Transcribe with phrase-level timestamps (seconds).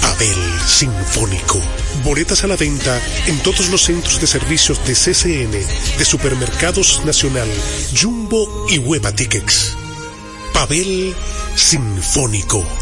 [0.00, 1.60] Pavel Sinfónico.
[2.04, 5.52] Boletas a la venta en todos los centros de servicios de CCN,
[5.98, 7.48] de Supermercados Nacional,
[8.00, 9.76] Jumbo y Hueva Tickets.
[10.52, 11.14] Pavel
[11.56, 12.81] Sinfónico.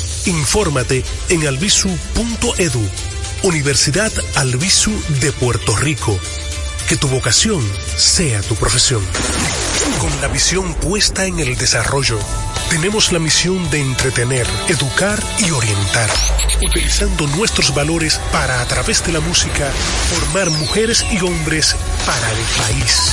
[0.25, 2.89] Infórmate en albisu.edu,
[3.43, 6.17] Universidad Albisu de Puerto Rico.
[6.87, 7.61] Que tu vocación
[7.95, 9.01] sea tu profesión.
[9.99, 12.19] Con la visión puesta en el desarrollo,
[12.69, 16.09] tenemos la misión de entretener, educar y orientar,
[16.65, 19.71] utilizando nuestros valores para, a través de la música,
[20.13, 21.75] formar mujeres y hombres
[22.05, 23.11] para el país.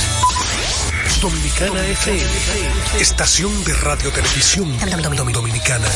[1.21, 2.23] Dominicana FM,
[2.99, 4.77] estación de radio televisión
[5.33, 5.87] dominicana.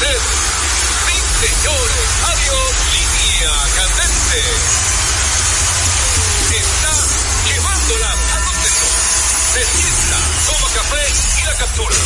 [0.00, 0.20] Ser.
[1.06, 1.16] Sí,
[1.46, 2.06] señores.
[2.32, 2.70] Adiós.
[2.92, 4.40] Línea candente.
[6.52, 6.94] Está
[7.48, 8.90] llevándola a donde no.
[9.54, 11.04] Se sienta, toma café
[11.40, 11.96] y la captura.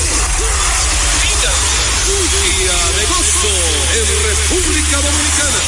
[1.22, 1.52] Mira.
[2.10, 3.54] Día de gozo
[3.94, 5.60] en República Dominicana.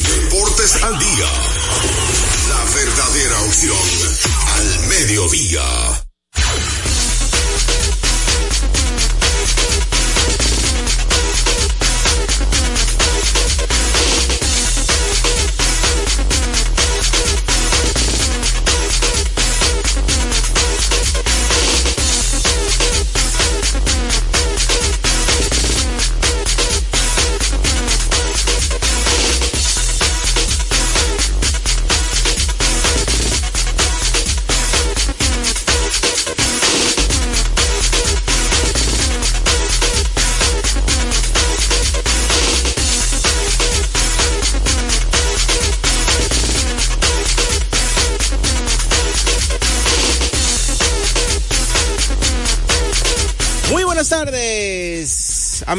[0.00, 1.30] Deportes al día.
[2.48, 3.78] La verdadera opción
[4.54, 6.05] al mediodía.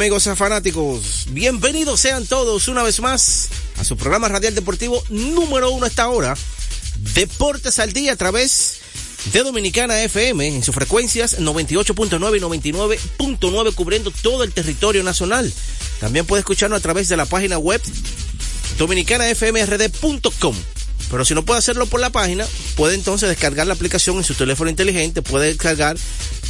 [0.08, 1.26] Amigos fanáticos.
[1.32, 6.34] Bienvenidos sean todos una vez más a su programa radial deportivo número uno esta hora.
[7.14, 8.78] Deportes al día a través
[9.34, 15.52] de Dominicana FM en sus frecuencias 98.9 y 99.9 cubriendo todo el territorio nacional.
[16.00, 17.82] También puede escucharnos a través de la página web
[18.78, 20.56] dominicanafmrd.com.
[21.12, 22.46] Pero si no puede hacerlo por la página,
[22.78, 25.98] puede entonces descargar la aplicación en su teléfono inteligente, puede descargar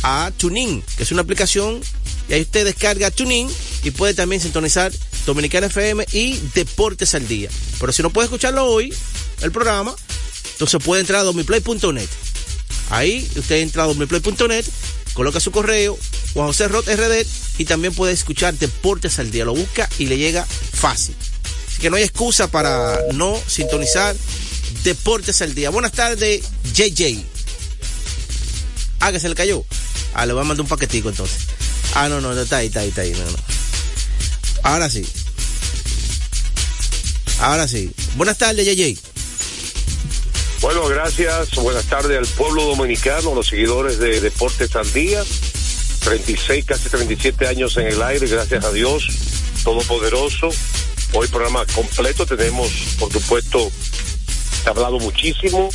[0.04, 1.82] a TuneIn, que es una aplicación,
[2.30, 3.50] y ahí usted descarga TuneIn
[3.84, 4.92] y puede también sintonizar
[5.26, 7.50] Dominicana FM y Deportes al Día.
[7.80, 8.94] Pero si no puede escucharlo hoy,
[9.42, 9.96] el programa,
[10.54, 12.08] entonces puede entrar a domiplay.net.
[12.90, 14.66] Ahí usted entra a domiplay.net,
[15.14, 15.98] coloca su correo,
[16.34, 17.26] Juan José Rot RD,
[17.58, 19.46] y también puede escuchar Deportes al Día.
[19.46, 21.16] Lo busca y le llega fácil.
[21.68, 24.16] Así que no hay excusa para no sintonizar
[24.84, 25.70] Deportes al Día.
[25.70, 27.24] Buenas tardes, JJ.
[29.00, 29.64] Ah, que se le cayó.
[30.14, 31.57] Ah, le voy a mandar un paquetico entonces.
[32.00, 33.12] Ah, no, no, está ahí, está ahí, está ahí.
[33.12, 33.38] No, no.
[34.62, 35.04] Ahora sí.
[37.40, 37.92] Ahora sí.
[38.16, 39.00] Buenas tardes, JJ.
[40.62, 41.56] Bueno, gracias.
[41.56, 45.24] Buenas tardes al pueblo dominicano, los seguidores de Deportes al Día.
[46.04, 49.08] 36, casi 37 años en el aire, gracias a Dios,
[49.64, 50.50] Todopoderoso.
[51.14, 52.28] Hoy programa completo.
[52.28, 52.70] Tenemos,
[53.00, 53.72] por supuesto,
[54.62, 55.72] se ha hablado muchísimo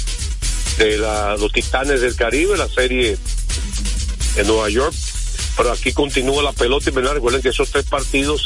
[0.78, 3.18] de los Titanes del Caribe, la serie
[4.36, 4.94] en Nueva York.
[5.56, 7.14] Pero aquí continúa la pelota y ¿verdad?
[7.14, 8.44] recuerden que esos tres partidos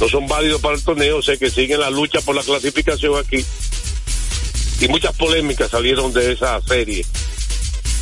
[0.00, 3.44] no son válidos para el torneo, sé que siguen la lucha por la clasificación aquí.
[4.80, 7.06] Y muchas polémicas salieron de esa serie.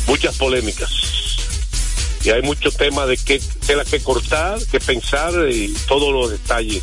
[0.07, 0.89] Muchas polémicas.
[2.23, 6.81] Y hay muchos temas de qué tela que cortar, que pensar y todos los detalles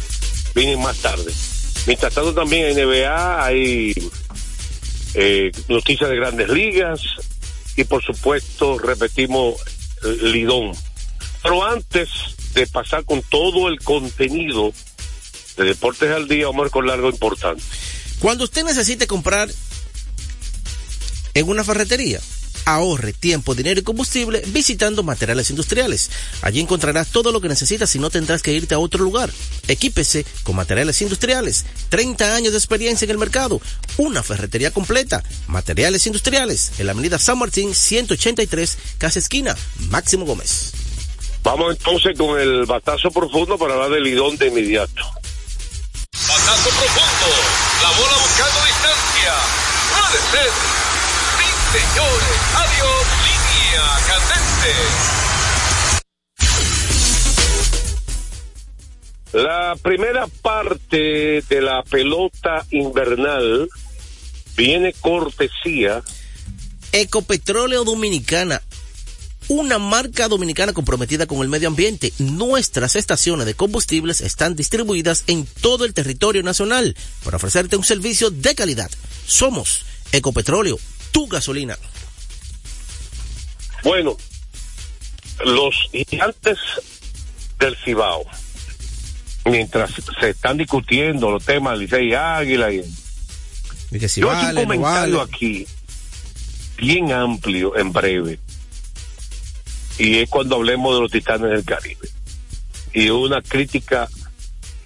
[0.55, 1.33] vienen más tarde.
[1.87, 3.95] Mientras tanto también en NBA hay
[5.15, 7.01] eh, noticias de grandes ligas
[7.77, 9.57] y por supuesto repetimos
[10.23, 10.73] Lidón.
[11.43, 12.09] Pero antes
[12.55, 14.73] de pasar con todo el contenido
[15.57, 17.63] de Deportes al Día, vamos con algo importante.
[18.19, 19.49] Cuando usted necesite comprar
[21.35, 22.21] en una ferretería,
[22.69, 26.11] ahorre tiempo, dinero y combustible visitando materiales industriales.
[26.43, 29.31] Allí encontrarás todo lo que necesitas y no tendrás que irte a otro lugar.
[29.69, 31.65] Equípese con materiales industriales.
[31.89, 33.61] 30 años de experiencia en el mercado.
[33.97, 35.23] Una ferretería completa.
[35.47, 36.73] Materiales industriales.
[36.79, 39.57] En la avenida San Martín 183, casa esquina.
[39.89, 40.73] Máximo Gómez.
[41.49, 45.03] Vamos entonces con el batazo profundo para hablar del lidón de inmediato.
[46.29, 47.27] Batazo profundo.
[47.83, 49.33] La bola buscando distancia.
[49.97, 50.51] Puede ser.
[51.39, 52.37] Sí, señores.
[52.55, 53.01] Adiós.
[53.25, 54.73] Línea candente.
[59.33, 63.71] La primera parte de la pelota invernal
[64.55, 66.03] viene cortesía.
[66.93, 68.61] Ecopetróleo Dominicana
[69.49, 72.13] una marca dominicana comprometida con el medio ambiente.
[72.19, 78.31] Nuestras estaciones de combustibles están distribuidas en todo el territorio nacional para ofrecerte un servicio
[78.31, 78.91] de calidad.
[79.27, 80.79] Somos Ecopetróleo,
[81.13, 81.77] tu gasolina.
[83.85, 84.17] Bueno,
[85.45, 86.59] los gigantes
[87.59, 88.25] del Cibao,
[89.45, 89.91] mientras
[90.21, 92.83] se están discutiendo los temas de Licey Águila y,
[93.91, 95.31] y que si yo vale, he hecho un no comentario vale.
[95.35, 95.67] aquí
[96.79, 98.39] bien amplio, en breve,
[99.99, 102.09] y es cuando hablemos de los titanes del Caribe.
[102.93, 104.09] Y una crítica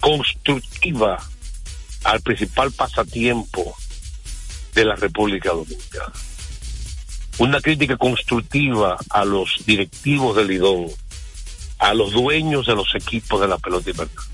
[0.01, 1.23] constructiva
[2.05, 3.77] al principal pasatiempo
[4.75, 6.13] de la República Dominicana.
[7.39, 10.89] Una crítica constructiva a los directivos del Lidón,
[11.79, 14.25] a los dueños de los equipos de la pelota invernal.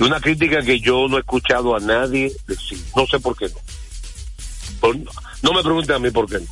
[0.00, 3.48] Y Una crítica que yo no he escuchado a nadie decir, no sé por qué
[3.48, 5.12] no.
[5.42, 6.46] No me pregunten a mí por qué no.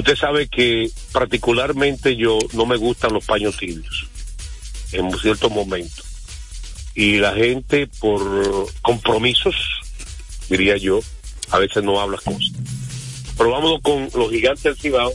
[0.00, 4.06] Usted sabe que particularmente yo no me gustan los paños tibios
[4.92, 6.04] en ciertos momentos.
[6.94, 9.54] Y la gente por compromisos,
[10.48, 11.00] diría yo,
[11.50, 12.52] a veces no habla cosas.
[13.36, 15.12] Pero vámonos con los gigantes del Cibao.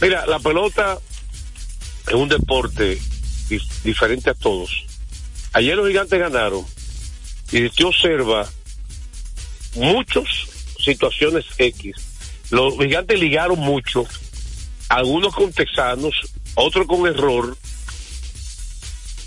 [0.00, 0.98] Mira, la pelota
[2.08, 2.98] es un deporte
[3.48, 4.84] dif- diferente a todos.
[5.52, 6.64] Ayer los gigantes ganaron
[7.52, 8.48] y usted observa
[9.76, 10.24] muchas
[10.78, 11.94] situaciones X.
[12.50, 14.06] Los gigantes ligaron mucho,
[14.88, 16.14] algunos con texanos,
[16.54, 17.56] otros con error,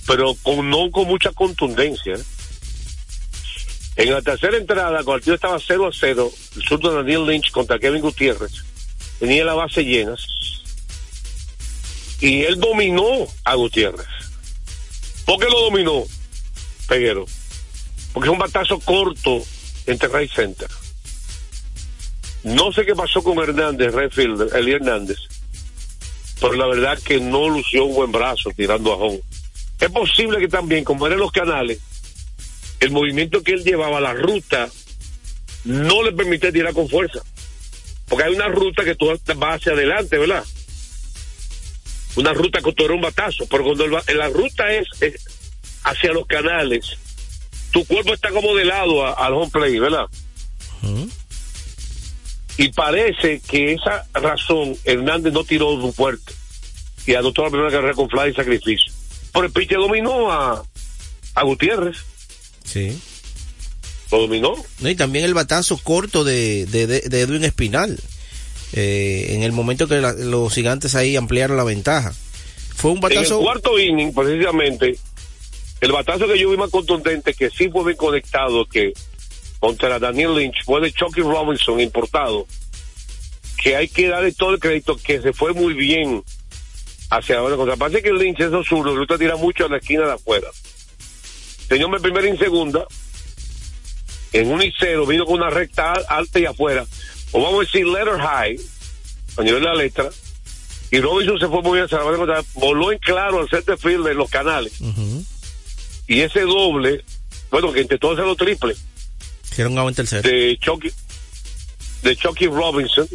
[0.08, 2.16] pero con, no con mucha contundencia.
[3.96, 7.26] En la tercera entrada, cuando el partido estaba 0 a 0, el sur de Daniel
[7.26, 8.52] Lynch contra Kevin Gutiérrez,
[9.20, 10.16] tenía la base llena
[12.22, 14.08] y él dominó a Gutiérrez.
[15.26, 16.04] ¿Por qué lo dominó,
[16.88, 17.26] Peguero?
[18.14, 19.44] Porque es un batazo corto
[19.86, 20.68] entre Right Center.
[22.44, 25.18] No sé qué pasó con Hernández, Redfield, Eli Hernández,
[26.40, 29.22] pero la verdad que no lució un buen brazo tirando a home.
[29.80, 31.80] Es posible que también, como eran los canales,
[32.80, 34.70] el movimiento que él llevaba, la ruta,
[35.66, 37.20] no le permite tirar con fuerza.
[38.08, 40.44] Porque hay una ruta que tú vas hacia adelante, ¿verdad?
[42.16, 45.24] Una ruta que tú eres un batazo, pero cuando ba- la ruta es, es
[45.84, 46.98] hacia los canales,
[47.72, 50.08] tu cuerpo está como de lado a- al home play, ¿verdad?
[52.58, 56.34] Y parece que esa razón Hernández no tiró su fuerte
[57.08, 58.94] y anotó la primera carrera con fly y sacrificio.
[59.34, 60.64] Pero el pitcher dominó a,
[61.36, 61.98] a Gutiérrez,
[62.64, 63.00] Sí.
[64.12, 64.54] lo dominó.
[64.80, 67.98] No, y también el batazo corto de, de, de- de Edwin Espinal.
[68.74, 72.14] eh, en el momento que la- los gigantes ahí ampliaron la ventaja.
[72.76, 73.40] Fue un En el batazo.
[73.42, 74.98] cuarto inning, precisamente,
[75.82, 78.94] el batazo que yo vi más contundente, que sí fue bien conectado, que
[79.62, 82.46] contra Daniel Lynch, fue de Chucky Robinson, importado,
[83.62, 86.24] que hay que darle todo el crédito, que se fue muy bien
[87.12, 87.56] hacia ahora.
[87.56, 90.48] Contra parece que Lynch es zurdo, que usted tira mucho a la esquina de afuera.
[91.70, 92.86] Señor, en primera y en segunda,
[94.34, 96.86] en un y cero, vino con una recta al- alta y afuera,
[97.32, 98.60] o vamos a decir letter high,
[99.38, 100.10] a nivel de la letra,
[100.90, 103.48] y Robinson se fue muy bien, se la van a encontrar, voló en claro al
[103.50, 104.74] center field en los canales.
[106.08, 107.06] Y ese doble,
[107.52, 108.76] bueno, que intentó hacerlo triple,
[109.52, 110.22] Hicieron out en tercero.
[110.30, 110.92] de Chucky,
[112.04, 113.08] de Chucky Robinson,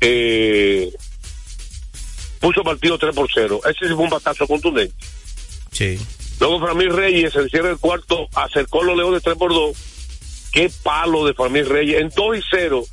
[0.00, 0.92] eh,
[2.40, 3.60] puso partido 3 por 0.
[3.64, 4.94] Ese sí fue un batazo contundente.
[5.72, 5.98] Sí.
[6.40, 9.76] Luego Framil Reyes, el cierre del cuarto, acercó a los Leones 3 por 2.
[10.52, 12.00] Qué palo de Framil Reyes.
[12.00, 12.84] En 2 y 0,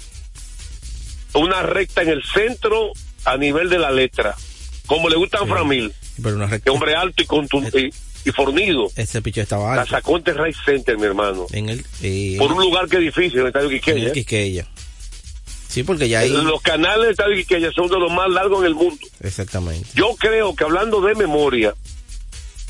[1.35, 2.91] una recta en el centro
[3.23, 4.35] a nivel de la letra.
[4.87, 5.47] Como le gusta a Sí.
[5.49, 6.71] Framil, Pero una que recta.
[6.71, 7.91] hombre alto y, contundente
[8.25, 8.91] y, fornido.
[8.95, 9.95] Ese picho estaba La alto.
[9.95, 11.45] sacó en Terray Center, mi hermano.
[11.51, 14.07] En el, eh, Por un lugar que es difícil, en el estadio en Quiqueya.
[14.07, 14.67] el Quisqueya.
[15.69, 16.23] Sí, porque ya.
[16.25, 18.97] Los canales de Estadio Quiqueya son de los más largos en el mundo.
[19.21, 19.87] Exactamente.
[19.93, 21.73] Yo creo que hablando de memoria,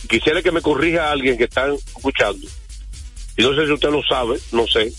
[0.10, 2.48] quisiera que me corrija alguien que está escuchando.
[3.38, 4.92] Y no sé si usted lo sabe, no sé.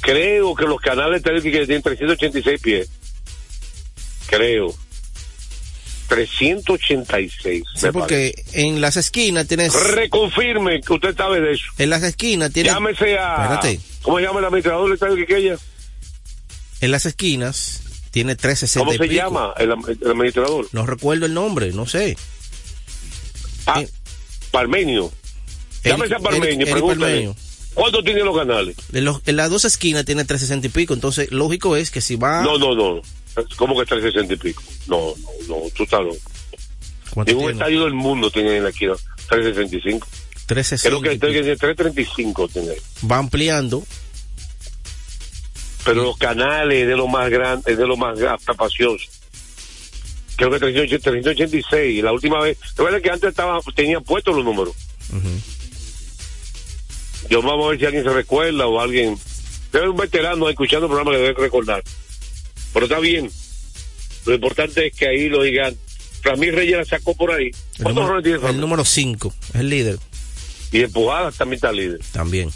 [0.00, 2.90] Creo que los canales de Estadio Quiqueya tienen 386 pies.
[4.26, 4.74] Creo.
[6.14, 7.64] 386.
[7.74, 9.72] Sí, porque en las esquinas tienes...
[9.72, 9.92] parece.
[9.92, 11.64] Reconfirme que usted sabe de eso.
[11.78, 12.72] En las esquinas tienes...
[12.72, 13.42] Llámese a.
[13.42, 13.80] Espérate.
[14.02, 15.56] ¿Cómo se llama el administrador del Estadio Quiqueya?
[16.80, 19.12] En las esquinas tiene 360 ¿Cómo se pico.
[19.14, 19.70] llama el,
[20.02, 20.66] el administrador?
[20.72, 22.16] No recuerdo el nombre, no sé.
[23.66, 23.88] Ah, Eh,
[24.50, 25.10] Parmenio.
[25.84, 27.00] Llámese a Parmenio, pregúntale.
[27.06, 27.36] Parmenio.
[27.74, 28.76] ¿Cuánto tiene los canales?
[28.92, 32.14] En, los- en las dos esquinas tiene 360 y pico, entonces lógico es que si
[32.16, 32.42] va...
[32.42, 33.02] No, no, no.
[33.56, 34.62] ¿Cómo que 360 y pico?
[34.86, 35.14] No,
[35.48, 36.16] no, no, tú estás loco.
[37.10, 38.94] ¿cuánto Ningún estadio del mundo tiene en la esquina
[39.28, 40.06] 365.
[40.46, 41.26] 360 Creo que el y pico.
[41.26, 42.74] estadio tiene 335 tiene.
[43.10, 43.82] Va ampliando.
[45.84, 49.04] Pero los canales es de lo más grande, es de lo más capacioso.
[50.36, 52.02] Creo que 380 386.
[52.02, 54.74] La última vez, recuerda que antes estaba, tenían puestos los números.
[55.10, 55.28] Ujú.
[57.30, 59.16] Yo vamos a ver si alguien se recuerda o alguien.
[59.72, 61.82] Debe un veterano escuchando el programa que debe recordar.
[62.74, 63.30] Pero está bien.
[64.26, 65.74] Lo importante es que ahí lo digan.
[66.22, 67.46] Ramí Reyes la sacó por ahí.
[67.46, 67.52] El
[67.82, 69.98] ¿Cuántos número, errores tiene el número 5 es el líder
[70.72, 72.00] Y empujadas también está líder.
[72.12, 72.50] también.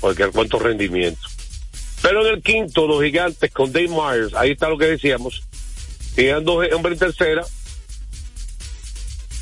[0.00, 1.32] Porque cuántos rendimientos.
[2.02, 5.42] Pero en el quinto, los gigantes con Dave Myers, ahí está lo que decíamos.
[6.14, 7.44] Tenían dos hombres en tercera.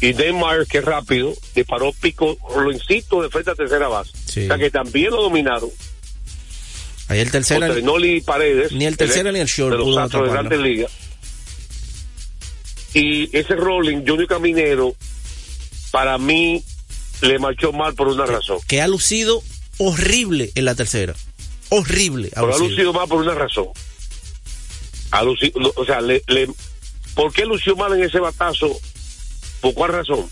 [0.00, 4.12] Y Dave Myers, que es rápido, disparó pico roloncito de frente a tercera base.
[4.26, 4.44] Sí.
[4.44, 5.70] O sea que también lo dominaron.
[7.08, 7.72] Ahí el tercero...
[7.82, 8.72] Noli Paredes.
[8.72, 10.30] Ni el tercero ni el short De los pudo de.
[10.30, 10.92] Grandes Ligas.
[12.94, 14.94] Y ese rolling, Junior Caminero,
[15.90, 16.62] para mí,
[17.20, 18.58] le marchó mal por una razón.
[18.66, 19.42] que ha lucido
[19.78, 21.14] horrible en la tercera.
[21.68, 22.28] Horrible.
[22.34, 22.68] ha Pero ha lucido.
[22.68, 23.66] lucido mal por una razón.
[25.10, 26.48] Ha lucido, o sea, le, le-
[27.14, 28.78] ¿por qué lució mal en ese batazo?
[29.60, 30.28] ¿Por cuál razón?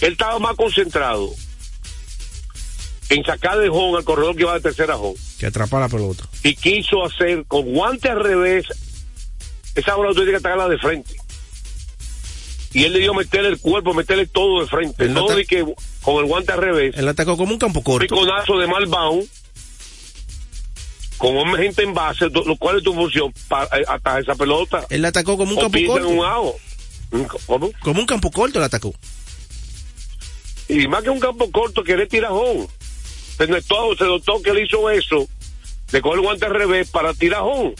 [0.00, 1.30] Él estaba más concentrado
[3.10, 6.24] en sacar de home al corredor que va de tercera home Que atrapa la pelota.
[6.42, 8.66] y quiso hacer con guante al revés
[9.74, 11.14] esa bola tú tienes que atacarla de frente.
[12.72, 15.04] Y él le dio meterle el cuerpo, meterle todo de frente.
[15.04, 15.64] Él No de que
[16.02, 18.06] con el guante al revés, Él atacó como un campo corto.
[18.14, 19.28] piconazo de mal bound,
[21.18, 24.86] con gente en base, lo cual es tu función para eh, atajar esa pelota.
[24.88, 26.56] Él atacó como un o campo pisa en un corto.
[27.12, 27.70] Un- ¿Cómo?
[27.82, 28.94] Como un campo corto él atacó.
[30.68, 32.66] Y más que un campo corto, quiere tirar home.
[33.40, 35.26] Se notó, se notó que él hizo eso,
[35.92, 37.74] de coger el guante al revés para tirar home.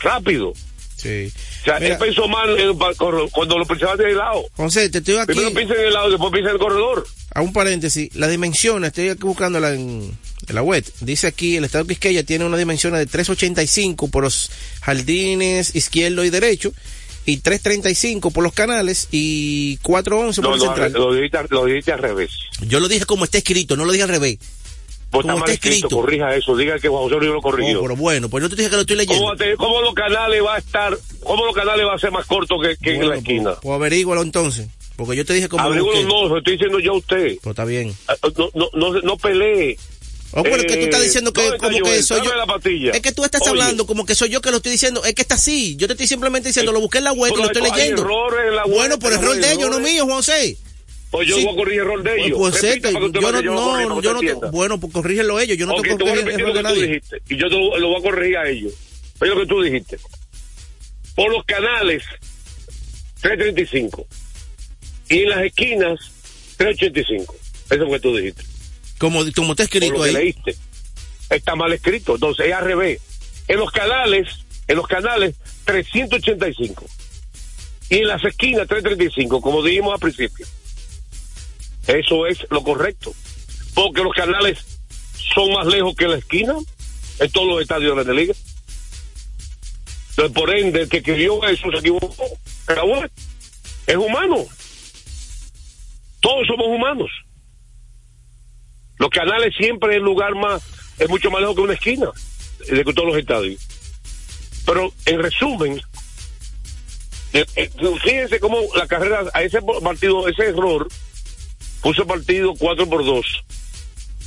[0.00, 0.52] Rápido.
[0.96, 1.32] Sí.
[1.62, 4.42] O sea, Mira, él pensó mal el corredor, cuando lo pensaba de lado.
[4.56, 7.06] José, te estoy aquí Primero piensa en el lado, después piensa en el corredor.
[7.34, 8.14] a un paréntesis.
[8.14, 10.16] Las dimensiones, estoy aquí buscándola en,
[10.48, 10.84] en la web.
[11.00, 14.50] Dice aquí, el estado Quisqueya tiene una dimensión de 385 por los
[14.82, 16.72] jardines izquierdo y derecho.
[17.28, 20.92] Y 335 por los canales y 411 por No, el no, central.
[20.92, 22.30] lo dijiste, lo dijiste al revés.
[22.68, 24.38] Yo lo dije como está escrito, no lo dije al revés.
[25.10, 25.96] Pues está mal escrito, escrito.
[25.96, 27.78] corrija eso, diga que Juan José Río lo corrigió.
[27.78, 29.34] Oh, pero bueno, pues no te dije que lo estoy leyendo.
[29.56, 32.76] ¿Cómo, los canales va a estar, cómo los canales va a ser más corto que,
[32.76, 33.44] que en Bueno, la esquina?
[33.50, 34.68] Pues, pues averígualo entonces.
[34.96, 36.12] Porque yo te dije como lo Averígüelo, busqué.
[36.24, 37.36] no, lo estoy diciendo yo a usted.
[37.42, 37.94] Pues está bien.
[38.08, 39.76] Ah, No, no, no, no pelee.
[40.32, 42.02] Oh, pero es que tú estás Eh, diciendo que ¿dónde está como que Joel?
[42.02, 42.30] soy yo.
[42.36, 42.90] Dame.
[42.96, 43.50] Es que tú estás Oye.
[43.50, 45.04] hablando como que soy yo que lo estoy diciendo.
[45.04, 45.76] Es que está así.
[45.76, 48.02] Yo te estoy simplemente diciendo, lo busqué en la web, Pero lo estoy leyendo.
[48.02, 50.56] en la web, bueno, por error de ellos, no mío, Juan José.
[51.16, 51.44] Pues yo Sí.
[51.44, 52.38] voy a corregir error de Pues, ellos.
[52.38, 55.66] pues, este, usted yo no, yo no, yo no te, bueno, pues corrígelo ellos, yo
[55.66, 56.86] no Ok, te corrijo repetir error lo de que tú nadie.
[56.86, 57.16] dijiste.
[57.28, 58.72] Y yo te lo, lo voy a corregir a ellos.
[59.20, 59.98] Oye lo que tú dijiste.
[61.14, 62.02] Por los canales,
[63.20, 64.06] 335.
[65.08, 65.98] Y en las esquinas,
[66.58, 67.34] 385.
[67.34, 68.42] Eso es lo que tú dijiste.
[68.98, 70.14] Como, como está Por escrito que ahí.
[70.14, 70.56] leíste.
[71.30, 72.14] Está mal escrito.
[72.14, 73.00] Entonces es al revés.
[73.48, 74.28] En los canales,
[74.68, 76.84] en los canales, 385.
[77.88, 80.46] Y en las esquinas, 335, como dijimos al principio.
[81.86, 83.14] Eso es lo correcto.
[83.74, 84.64] Porque los canales
[85.34, 86.54] son más lejos que la esquina
[87.18, 88.34] en todos los estadios de la liga.
[90.34, 92.24] Por ende, el que escribió eso se equivocó.
[92.66, 93.06] Bueno,
[93.86, 94.44] es humano.
[96.20, 97.10] Todos somos humanos.
[98.98, 100.62] Los canales siempre es el lugar más,
[100.98, 102.10] es mucho más lejos que una esquina
[102.66, 103.60] de que todos los estadios.
[104.64, 105.80] Pero en resumen,
[107.32, 107.70] eh, eh,
[108.02, 110.88] fíjense cómo la carrera a ese partido, ese error,
[111.86, 113.24] puso partido 4 por 2.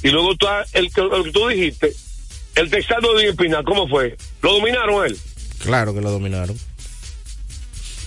[0.03, 1.93] Y luego está el, que- el que tú dijiste,
[2.55, 4.15] el texano de Espinal, ¿cómo fue?
[4.41, 5.17] ¿Lo dominaron él?
[5.59, 6.57] Claro que lo dominaron.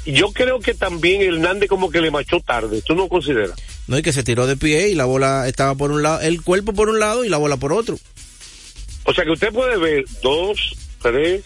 [0.07, 3.59] Yo creo que también Hernández como que le machó tarde, ¿tú no consideras?
[3.89, 6.41] No, y que se tiró de pie y la bola estaba por un lado, el
[6.41, 7.99] cuerpo por un lado y la bola por otro.
[9.05, 10.59] O sea que usted puede ver dos
[11.03, 11.43] tres,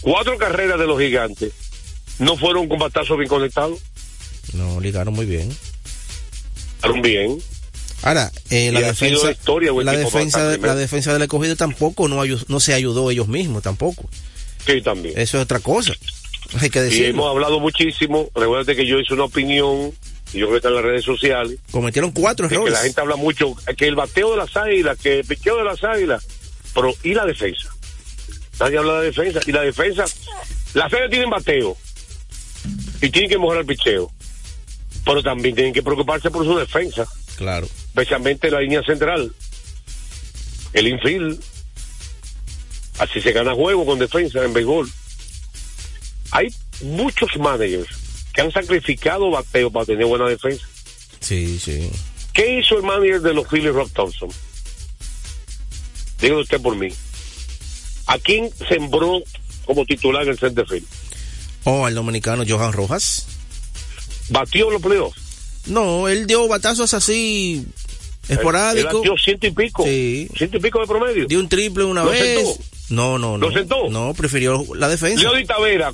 [0.00, 1.52] cuatro carreras de los gigantes
[2.18, 3.78] no fueron con batazos bien conectados.
[4.54, 5.54] No, ligaron muy bien.
[7.02, 7.38] Bien.
[8.02, 12.22] Ahora, eh, la, Y defensa, historia, la, defensa de, la defensa del escogido tampoco no,
[12.48, 14.08] no se ayudó ellos mismos, tampoco.
[14.66, 15.14] Sí, también.
[15.18, 15.92] Eso es otra cosa.
[16.60, 17.08] Hay que Y decirlo.
[17.08, 18.28] hemos hablado muchísimo.
[18.34, 19.92] Recuerda que yo hice una opinión,
[20.32, 22.74] y yo creo que está en las redes sociales, Cometieron cuatro de que errores.
[22.74, 25.82] la gente habla mucho, que el bateo de las águilas, que el picheo de las
[25.82, 26.24] águilas,
[26.74, 27.68] pero ¿y la defensa?
[28.60, 29.40] Nadie habla de la defensa.
[29.46, 30.04] Y la defensa,
[30.74, 31.76] las águilas tienen bateo
[33.00, 34.10] y tienen que mejorar el picheo,
[35.06, 37.66] pero también tienen que preocuparse por su defensa, Claro.
[37.66, 39.32] especialmente la línea central,
[40.74, 41.40] el infield.
[42.98, 44.90] Así se gana juego con defensa en béisbol.
[46.32, 46.48] Hay
[46.82, 47.88] muchos managers
[48.34, 50.66] que han sacrificado bateo para tener buena defensa.
[51.20, 51.90] Sí, sí.
[52.32, 54.28] ¿Qué hizo el manager de los Phillies, Rob Thompson?
[56.20, 56.88] Dígalo usted por mí.
[58.06, 59.22] ¿A quién sembró
[59.66, 60.86] como titular en el center field?
[61.64, 63.26] O al dominicano Johan Rojas.
[64.28, 65.20] ¿Batió los playoffs?
[65.66, 67.64] No, él dio batazos así
[68.28, 68.94] Él esporádicos.
[68.94, 69.84] batió ciento y pico.
[69.84, 70.28] Sí.
[70.36, 71.26] Ciento y pico de promedio.
[71.26, 72.36] Dio un triple una ¿Lo vez.
[72.46, 72.64] sentó?
[72.90, 73.48] No, no, no.
[73.48, 73.88] ¿Lo sentó?
[73.90, 75.20] No, prefirió la defensa.
[75.20, 75.92] Leo Tavera,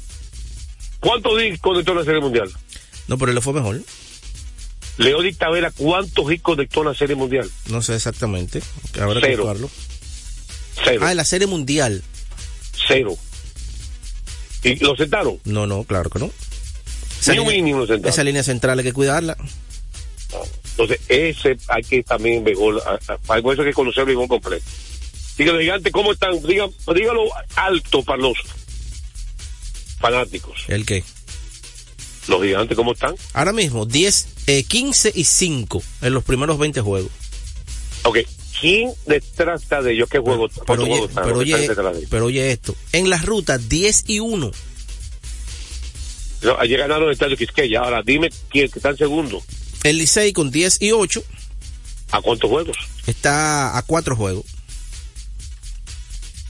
[1.00, 2.50] ¿cuántos hits conectó en la Serie Mundial?
[3.08, 3.80] No, pero él le fue mejor.
[4.98, 7.50] Leo Tavera, ¿cuántos hits conectó en la Serie Mundial?
[7.70, 8.60] No sé exactamente.
[9.00, 9.44] Habrá que Cero.
[9.44, 9.70] buscarlo.
[10.84, 11.00] Cero.
[11.04, 12.02] Ah, en la serie mundial.
[12.88, 13.16] Cero.
[14.64, 15.38] ¿Y lo sentaron?
[15.44, 16.30] No, no, claro que no.
[17.28, 18.12] Ni un mínimo lo sentaron.
[18.12, 19.36] esa línea central hay que cuidarla.
[20.72, 24.64] Entonces, ese hay que también béisbol, a- a- para eso hay que conocer el completo.
[25.36, 26.40] Dígalo, gigantes, ¿cómo están?
[26.42, 27.24] Dígalo
[27.56, 28.36] alto para los
[29.98, 30.64] fanáticos.
[30.68, 31.04] ¿El qué?
[32.28, 33.14] Los gigantes, ¿cómo están?
[33.34, 37.10] Ahora mismo, 10, eh, 15 y 5 en los primeros 20 juegos.
[38.04, 38.18] Ok,
[38.60, 40.08] ¿quién detrás de ellos?
[40.08, 40.48] ¿Qué juego?
[40.48, 41.24] Pero ¿Cuántos oye, están?
[41.24, 41.70] pero, oye,
[42.10, 42.74] pero oye esto.
[42.92, 44.50] En las rutas, 10 y 1.
[46.42, 47.80] No, ayer ganaron el estadio Quisqueya.
[47.80, 49.42] Ahora, dime quién que está en segundo.
[49.84, 51.22] El Licey con 10 y 8
[52.12, 52.76] ¿A cuántos juegos?
[53.06, 54.44] está a 4 juegos.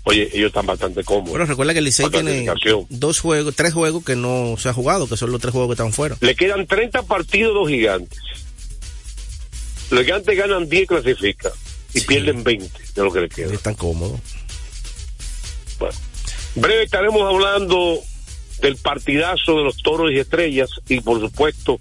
[0.05, 1.31] Oye, ellos están bastante cómodos.
[1.31, 2.45] Bueno, recuerda que el Licey tiene
[2.89, 5.75] dos juegos, tres juegos que no se ha jugado, que son los tres juegos que
[5.75, 6.17] están fuera.
[6.21, 8.19] Le quedan 30 partidos los gigantes.
[9.91, 11.53] Los gigantes ganan 10 clasifican
[11.95, 12.07] y Sí.
[12.07, 13.55] pierden 20 de lo que les queda.
[13.55, 14.19] Están cómodos.
[15.79, 15.95] Bueno,
[16.57, 18.01] breve estaremos hablando
[18.63, 21.79] del partidazo de los toros y estrellas y por supuesto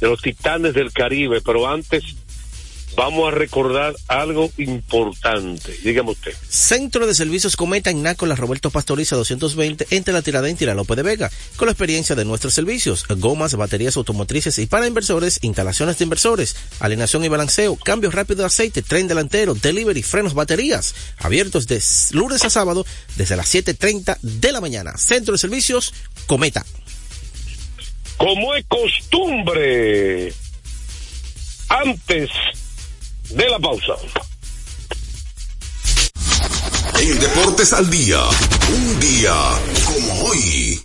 [0.00, 2.16] de los titanes del Caribe, pero antes
[2.94, 5.76] vamos a recordar algo importante.
[5.82, 6.32] Dígame usted.
[6.48, 10.96] Centro de Servicios Cometa en Nácola Roberto Pastoriza 220 entre la Tiradentes y la Lope
[10.96, 11.30] de Vega.
[11.56, 16.56] Con la experiencia de nuestros servicios, gomas, baterías automotrices y para inversores, instalaciones de inversores,
[16.80, 20.94] alineación y balanceo, cambio rápido de aceite, tren delantero, delivery, frenos, baterías.
[21.18, 24.96] Abiertos de lunes a sábado desde las 7.30 de la mañana.
[24.96, 25.92] Centro de Servicios
[26.26, 26.64] Cometa.
[28.16, 30.32] Como es costumbre,
[31.68, 32.30] antes
[33.30, 33.94] de la pausa.
[37.00, 38.20] En Deportes al Día,
[38.68, 39.34] un día
[39.84, 40.80] como hoy.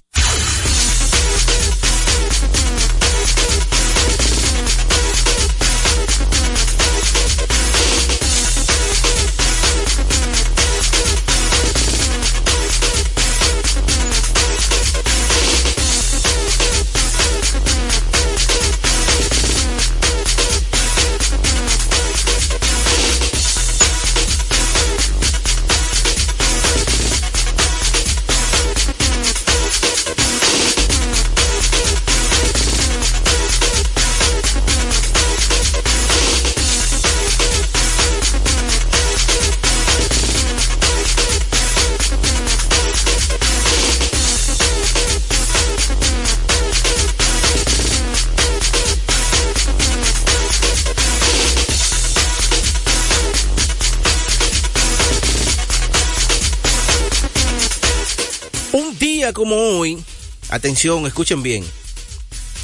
[60.52, 61.66] Atención, escuchen bien,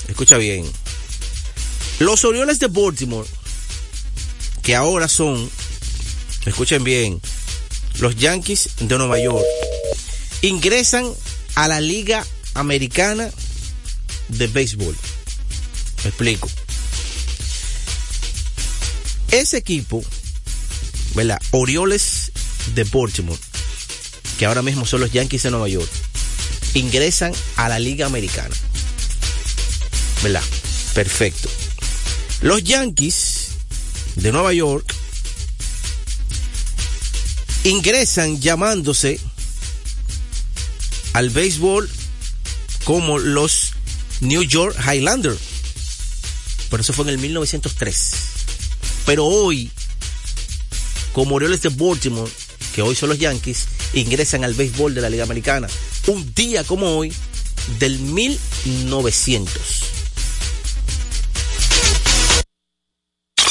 [0.08, 0.70] escucha bien.
[2.00, 3.28] Los Orioles de Baltimore,
[4.62, 5.50] que ahora son,
[6.46, 7.20] escuchen bien,
[8.00, 9.44] los Yankees de Nueva York,
[10.42, 11.12] ingresan
[11.56, 12.24] a la Liga
[12.54, 13.32] Americana
[14.28, 14.96] de Béisbol.
[16.04, 16.50] Me explico.
[19.32, 20.04] Ese equipo,
[21.16, 21.42] ¿verdad?
[21.52, 22.32] Orioles
[22.76, 23.40] de Baltimore,
[24.38, 25.90] que ahora mismo son los Yankees de Nueva York,
[26.74, 28.56] ingresan a la Liga Americana.
[30.24, 30.44] ¿Verdad?
[30.94, 31.50] Perfecto.
[32.42, 33.50] Los Yankees
[34.16, 34.94] de Nueva York
[37.64, 39.20] ingresan llamándose
[41.14, 41.90] al béisbol
[42.84, 43.74] como los
[44.22, 45.36] New York Highlander.
[46.70, 48.12] Pero eso fue en el 1903.
[49.06, 49.72] Pero hoy,
[51.14, 52.32] como Orioles de Baltimore,
[52.76, 55.68] que hoy son los Yankees, ingresan al béisbol de la Liga Americana.
[56.08, 57.14] Un día como hoy,
[57.80, 59.84] del 1900.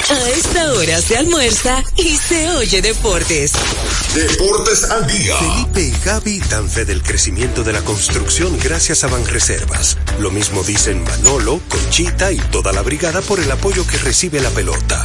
[0.08, 3.52] A esta hora se almuerza y se oye deportes.
[4.14, 5.36] Deportes al día.
[5.36, 9.98] Felipe y Gaby dan fe del crecimiento de la construcción gracias a Banreservas.
[10.18, 14.48] Lo mismo dicen Manolo, Conchita y toda la brigada por el apoyo que recibe la
[14.50, 15.04] pelota.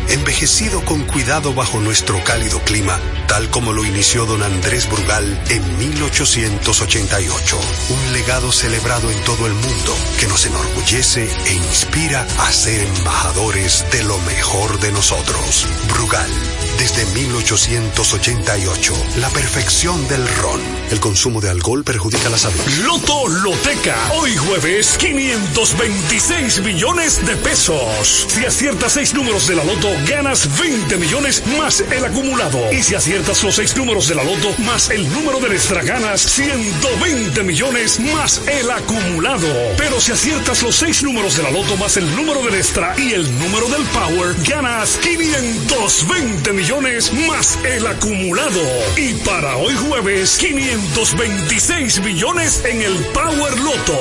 [0.09, 5.77] envejecido con cuidado bajo nuestro cálido clima, tal como lo inició don Andrés Brugal en
[5.77, 7.59] 1888.
[7.89, 13.85] Un legado celebrado en todo el mundo que nos enorgullece e inspira a ser embajadores
[13.91, 15.67] de lo mejor de nosotros.
[15.93, 16.29] Brugal,
[16.77, 20.61] desde 1888, la perfección del ron.
[20.89, 22.59] El consumo de alcohol perjudica la salud.
[22.83, 23.95] Loto Loteca.
[24.13, 28.27] Hoy jueves, 526 millones de pesos.
[28.27, 32.71] Si aciertas seis números de la Loto, ganas 20 millones más el acumulado.
[32.71, 36.21] Y si aciertas los seis números de la Loto más el número de extra, ganas
[36.21, 39.47] 120 millones más el acumulado.
[39.77, 43.13] Pero si aciertas los seis números de la Loto más el número del extra y
[43.13, 48.61] el número del Power, ganas 520 millones más el acumulado.
[48.97, 53.99] Y para hoy jueves, 526 millones en el Power Loto.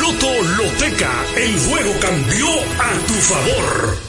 [0.00, 4.05] Loto Loteca, el juego cambió a tu favor.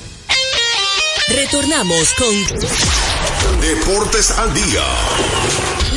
[1.30, 4.84] Retornamos con Deportes al día.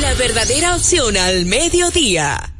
[0.01, 2.53] la verdadera opción al mediodía.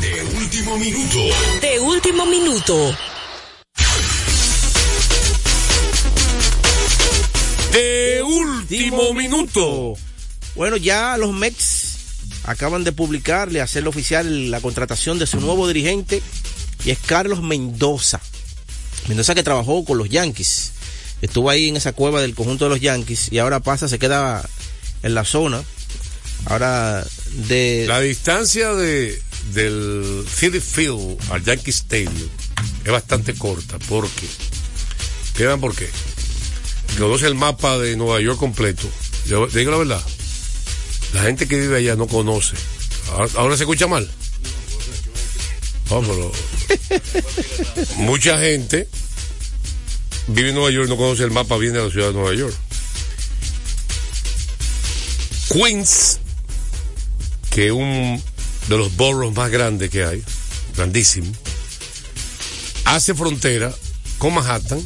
[0.00, 1.18] De último minuto.
[1.60, 2.96] De último minuto.
[7.72, 9.94] de último minuto.
[10.56, 11.96] Bueno, ya los Mets
[12.44, 16.22] acaban de publicarle, hacerle oficial la contratación de su nuevo dirigente
[16.84, 18.20] y es Carlos Mendoza.
[19.06, 20.72] Mendoza que trabajó con los Yankees.
[21.22, 24.48] Estuvo ahí en esa cueva del conjunto de los Yankees y ahora pasa, se queda
[25.02, 25.62] en la zona.
[26.46, 27.04] Ahora
[27.48, 27.84] de...
[27.86, 29.20] La distancia de,
[29.52, 32.28] del City Field al Yankee Stadium
[32.84, 34.26] es bastante corta porque,
[35.36, 35.88] ¿quedan por qué?
[36.98, 38.88] Conoce el mapa de Nueva York completo.
[39.26, 40.02] Yo te digo la verdad,
[41.12, 42.56] la gente que vive allá no conoce.
[43.36, 44.08] Ahora, se escucha mal.
[45.90, 46.32] No, pero
[47.96, 48.88] mucha gente
[50.32, 52.34] vive en Nueva York y no conoce el mapa bien de la ciudad de Nueva
[52.34, 52.54] York.
[55.52, 56.20] Queens,
[57.50, 58.22] que es un
[58.68, 60.22] de los boroughs más grandes que hay,
[60.76, 61.32] grandísimo,
[62.84, 63.74] hace frontera
[64.18, 64.80] con Manhattan,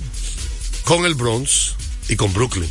[0.85, 1.75] con el Bronx
[2.09, 2.71] y con Brooklyn.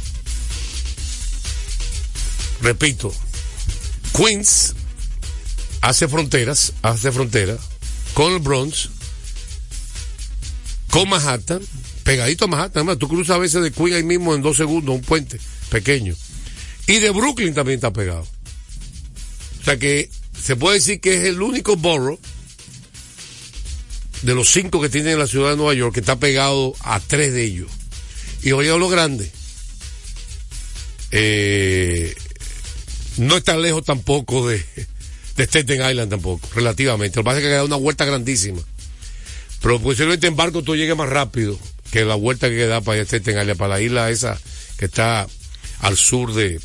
[2.61, 3.13] Repito,
[4.15, 4.73] Queens
[5.81, 7.57] hace fronteras, hace frontera
[8.13, 8.89] con el Bronx,
[10.89, 11.61] con Manhattan,
[12.03, 12.81] pegadito a Manhattan.
[12.81, 15.39] Además, tú cruzas a veces de Queens ahí mismo en dos segundos, un puente
[15.69, 16.15] pequeño.
[16.87, 18.27] Y de Brooklyn también está pegado.
[19.61, 22.19] O sea que se puede decir que es el único borough
[24.21, 27.33] de los cinco que tiene la ciudad de Nueva York que está pegado a tres
[27.33, 27.71] de ellos.
[28.41, 29.31] Y oye lo grande.
[31.11, 32.13] Eh,
[33.17, 34.65] no está lejos tampoco de,
[35.37, 37.17] de Staten Island tampoco, relativamente.
[37.17, 38.61] Lo que pasa es que da una vuelta grandísima.
[39.61, 41.57] Pero posiblemente en barco tú llegues más rápido
[41.93, 44.35] que la vuelta que da para Staten Island, para la isla esa
[44.79, 45.27] que está
[45.81, 46.59] al sur de,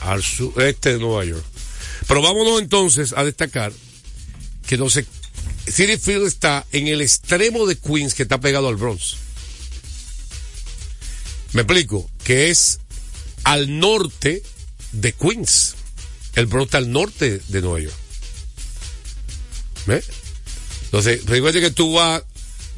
[0.00, 1.44] al sureste de Nueva York.
[2.06, 3.70] Pero vámonos entonces a destacar
[4.66, 5.04] que entonces
[5.66, 9.18] City Field está en el extremo de Queens que está pegado al Bronx.
[11.52, 12.80] Me explico, que es
[13.44, 14.42] al norte
[14.92, 15.74] de Queens.
[16.34, 17.96] El Bronx está al norte de Nueva York.
[19.84, 20.02] ¿Ve?
[20.84, 22.22] Entonces, recuerda que tú vas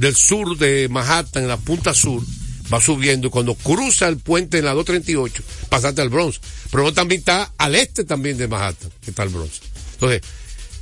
[0.01, 2.23] del sur de Manhattan, en la punta sur,
[2.71, 6.41] vas subiendo y cuando cruza el puente en la 238, pasaste al Bronx.
[6.71, 9.61] Pero Bronx también está al este también de Manhattan, que está el Bronx.
[9.93, 10.23] Entonces,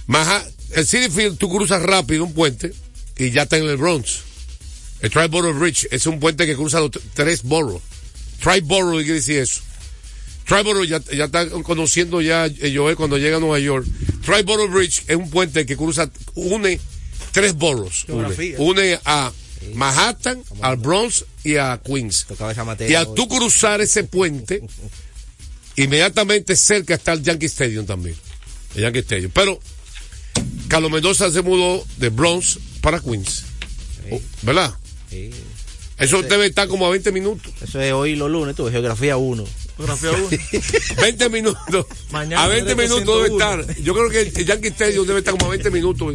[0.06, 2.72] Manhattan, el City Field, tú cruzas rápido un puente
[3.16, 4.20] y ya está en el Bronx.
[5.00, 6.80] El Tri-Borough Bridge es un puente que cruza
[7.14, 7.82] tres boroughs.
[8.40, 9.62] Tri-Borough, ¿qué decir eso?
[10.46, 13.84] Tri-Borough ya, ya está conociendo ya eh, Joel cuando llega a Nueva York.
[14.24, 16.78] Tri-Borough Bridge es un puente que cruza, une
[17.32, 18.04] tres boroughs.
[18.08, 18.56] Une, Geografía.
[18.58, 19.32] une a
[19.74, 22.26] Manhattan, al Bronx y a Queens.
[22.88, 24.62] Y al tú cruzar ese puente,
[25.76, 28.16] inmediatamente cerca está el Yankee Stadium también.
[28.74, 29.30] El Yankee Stadium.
[29.34, 29.58] Pero
[30.68, 33.44] Carlos Mendoza se mudó de Bronx para Queens.
[34.10, 34.74] Oh, ¿Verdad?
[35.10, 35.30] Sí.
[35.98, 37.52] Eso debe estar como a 20 minutos.
[37.60, 39.44] Eso es hoy los lunes, tú, geografía 1.
[39.76, 40.28] Geografía uno.
[41.02, 41.86] 20 minutos.
[42.12, 43.62] Mañana a 20 viene minutos debe 101.
[43.62, 43.82] estar.
[43.82, 46.14] Yo creo que el Yankee Stadium debe estar como a 20 minutos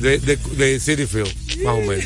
[0.00, 2.04] de, de, de City Field, más o menos.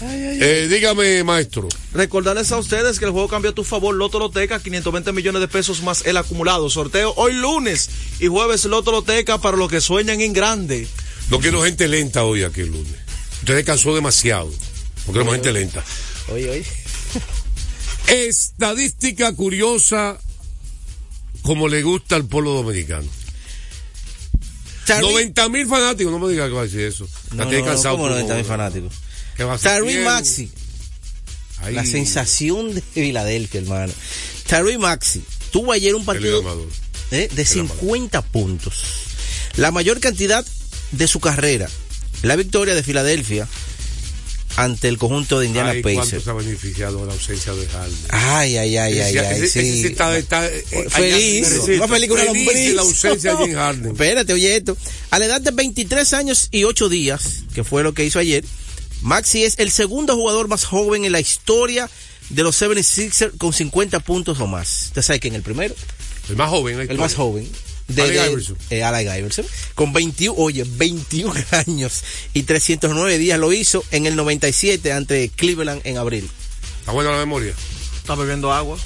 [0.00, 1.68] Eh, dígame, maestro.
[1.92, 3.94] Recordarles a ustedes que el juego cambia a tu favor.
[3.94, 6.68] Loto Loteca, 520 millones de pesos más el acumulado.
[6.70, 10.86] Sorteo hoy lunes y jueves Loto Loteca para los que sueñan en grande.
[11.30, 12.94] No quiero gente lenta hoy aquí el lunes.
[13.40, 14.50] Ustedes cansó demasiado.
[15.06, 15.84] No queremos gente lenta.
[16.28, 16.64] Oye, oye.
[18.08, 20.18] Estadística curiosa
[21.42, 23.08] como le gusta al pueblo dominicano.
[24.86, 27.08] Tariq- 90 mil fanáticos, no me diga que va a decir eso.
[27.32, 28.92] No, no, no, cansado ¿cómo por 90 mil fanáticos?
[29.36, 30.04] Que va a ser Tariq fiel.
[30.04, 30.50] Maxi,
[31.58, 31.74] Ahí.
[31.74, 33.92] la sensación de Filadelfia, hermano.
[34.46, 36.68] Tariq Maxi tuvo ayer un El partido
[37.10, 38.82] eh, de 50 puntos.
[39.56, 40.44] La mayor cantidad
[40.92, 41.68] de su carrera.
[42.22, 43.46] La victoria de Filadelfia
[44.56, 46.24] ante el conjunto de Indiana Ay, cuánto Pacers.
[46.24, 47.98] se ha beneficiado de la ausencia de Harden.
[48.08, 49.58] Ay, ay, ay, ay, ay, ese- sí.
[49.60, 52.74] ese sí está- está, eh, Feliz, más feliz que una lombriz.
[52.74, 53.92] la ausencia de James Harden.
[53.92, 54.76] Espérate, oye esto.
[55.10, 58.44] A la edad de 23 años y 8 días, que fue lo que hizo ayer,
[59.02, 61.88] Maxi es el segundo jugador más joven en la historia
[62.30, 64.86] de los 76ers con 50 puntos o más.
[64.86, 65.74] Usted sabe que en el primero,
[66.28, 66.80] El más joven.
[66.80, 67.46] el más joven.
[67.88, 68.56] De, de- Iverson.
[68.70, 71.34] eh, Allen Iverson, con 21, oye, 21
[71.66, 72.02] años
[72.34, 76.28] y 309 días lo hizo en el 97 ante Cleveland en abril.
[76.80, 77.54] Está buena la memoria.
[78.06, 78.78] Está bebiendo agua.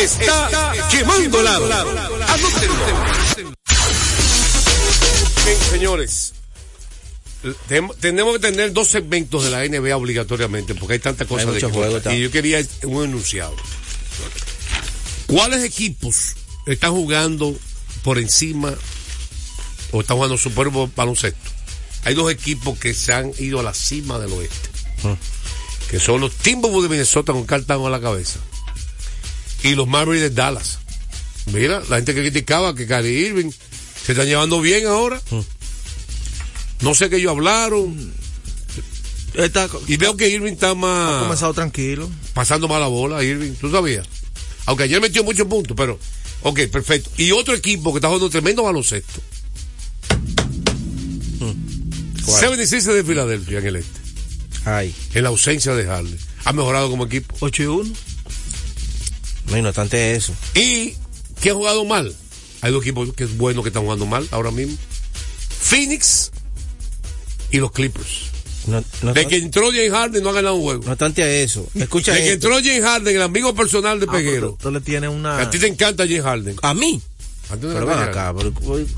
[0.00, 1.68] Está quemando lado.
[5.44, 6.34] Bien, señores.
[8.00, 11.68] Tenemos que tener dos segmentos de la NBA obligatoriamente porque hay tantas cosas Hay de
[11.68, 12.14] juego, está.
[12.14, 13.54] Y yo quería un enunciado.
[15.26, 16.34] ¿Cuáles equipos
[16.66, 17.56] están jugando
[18.02, 18.74] por encima
[19.92, 21.50] o están jugando Super baloncesto?
[22.04, 24.68] Hay dos equipos que se han ido a la cima del oeste.
[25.90, 28.40] Que son los Timberwolves de Minnesota con Carl Towns a la cabeza.
[29.62, 30.78] Y los Mavericks de Dallas.
[31.52, 33.50] Mira, la gente que criticaba que Kyrie Irving
[34.04, 35.20] se están llevando bien ahora.
[36.80, 38.12] No sé qué ellos hablaron.
[39.34, 42.08] Está, Y veo que Irving está ha más comenzado tranquilo.
[42.34, 43.52] pasando mala bola, Irving.
[43.60, 44.06] ¿Tú sabías?
[44.66, 45.98] Aunque ayer metió muchos puntos, pero.
[46.42, 47.10] Ok, perfecto.
[47.16, 49.20] Y otro equipo que está jugando tremendo baloncesto.
[52.26, 53.98] 76 de Filadelfia en el este.
[54.64, 56.16] Ay, En la ausencia de Harley.
[56.44, 57.34] Ha mejorado como equipo.
[57.40, 57.90] 8 y 1.
[59.50, 60.32] No, no obstante eso.
[60.54, 60.94] ¿Y
[61.40, 62.14] qué ha jugado mal?
[62.60, 64.76] Hay dos equipos que es bueno que están jugando mal ahora mismo.
[65.60, 66.30] Phoenix
[67.50, 68.26] y los Clippers.
[68.66, 70.82] No, no, De que entró James Harden no ha ganado un juego.
[70.84, 71.66] no obstante eso.
[71.74, 74.58] Escucha De que entró James Harden, el amigo personal de Ah, Peguero.
[74.60, 75.38] tú le tienes una.
[75.38, 76.56] A ti te encanta James Harden.
[76.62, 77.00] A mí.
[77.48, 78.52] Pero ven acá, pero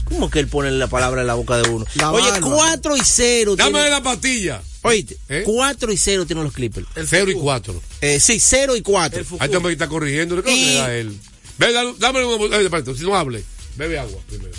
[0.04, 1.86] ¿cómo que él pone la palabra en la boca de uno?
[1.94, 2.48] La Oye, barba.
[2.48, 3.54] 4 y 0.
[3.54, 4.60] Dame la pastilla.
[4.82, 5.42] Oíste, ¿Eh?
[5.44, 6.86] 4 y 0 tienen los Clippers.
[6.94, 7.44] El 0 y Fuku.
[7.44, 7.82] 4.
[8.00, 9.18] Eh, sí, 0 y 4.
[9.20, 9.42] El Fuku.
[9.42, 10.42] Ahí me está corrigiendo.
[10.42, 11.18] ¿Qué Y- le da él?
[11.58, 13.44] Ve, dame eh, espérate, si no hable,
[13.76, 14.52] bebe agua primero.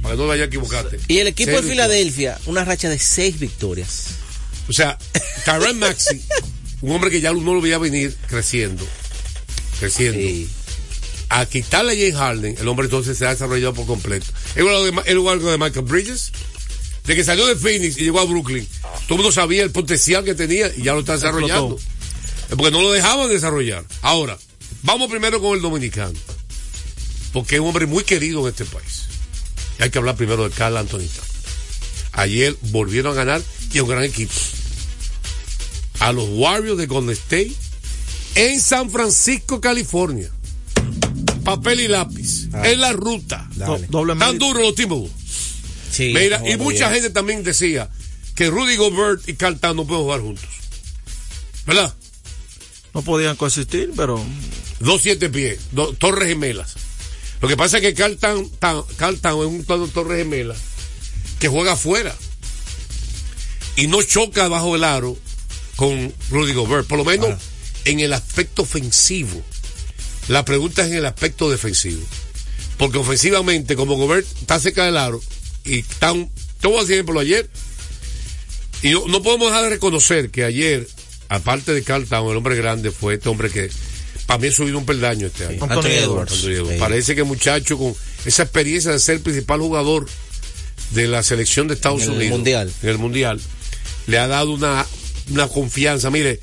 [0.00, 0.98] Para que no vaya a equivocarte.
[1.08, 4.06] Y el equipo Cero de Filadelfia, una racha de 6 victorias.
[4.68, 4.96] O sea,
[5.44, 6.22] Tyron Maxi,
[6.80, 8.86] un hombre que ya uno lo veía venir creciendo.
[9.78, 10.18] Creciendo.
[10.18, 10.48] Sí.
[11.28, 14.26] A quitarle a James Harden, el hombre entonces se ha desarrollado por completo.
[14.54, 16.32] Es igual igual de Michael Bridges.
[17.06, 18.66] De que salió de Phoenix y llegó a Brooklyn.
[19.06, 21.76] Todo el mundo sabía el potencial que tenía y ya lo está desarrollando.
[21.76, 23.84] Es porque no lo dejaban desarrollar.
[24.02, 24.38] Ahora,
[24.82, 26.18] vamos primero con el dominicano.
[27.32, 29.04] Porque es un hombre muy querido en este país.
[29.78, 31.30] Y hay que hablar primero de Carl Anthony Towns.
[32.12, 34.32] Ayer volvieron a ganar y a un gran equipo.
[36.00, 37.52] A los Warriors de Golden State
[38.34, 40.30] en San Francisco, California.
[41.44, 42.48] papel y lápiz.
[42.64, 43.48] Es la ruta.
[43.54, 43.86] Dale.
[43.88, 45.19] Doble Tan duro los Timberwolves.
[45.90, 47.02] Sí, Mira, y mucha bien.
[47.02, 47.88] gente también decía
[48.34, 50.48] que Rudy Gobert y Carl no pueden jugar juntos.
[51.66, 51.94] ¿Verdad?
[52.94, 54.24] No podían coexistir, pero
[54.80, 56.74] Dos siete pies, dos torres gemelas.
[57.42, 60.54] Lo que pasa es que Carl Town, es un torre gemela
[61.38, 62.14] que juega afuera
[63.76, 65.16] y no choca bajo el aro
[65.76, 67.38] con Rudy Gobert, por lo menos
[67.84, 69.42] en el aspecto ofensivo.
[70.28, 72.02] La pregunta es en el aspecto defensivo.
[72.78, 75.20] Porque ofensivamente, como Gobert está cerca del aro
[75.64, 77.48] y Town, te voy a decir ejemplo ayer,
[78.82, 80.86] y no, no podemos dejar de reconocer que ayer,
[81.28, 83.70] aparte de Carl Town, el hombre grande fue este hombre que
[84.26, 85.62] para mí ha subido un peldaño este año.
[85.64, 86.32] Anthony Edwards.
[86.32, 86.70] Anthony Edwards.
[86.74, 86.78] Sí.
[86.78, 87.94] Parece que el muchacho con
[88.24, 90.06] esa experiencia de ser el principal jugador
[90.92, 92.72] de la selección de Estados En el Unidos Mundial.
[92.82, 93.40] en el mundial
[94.06, 94.86] le ha dado una,
[95.30, 96.10] una confianza.
[96.10, 96.40] Mire,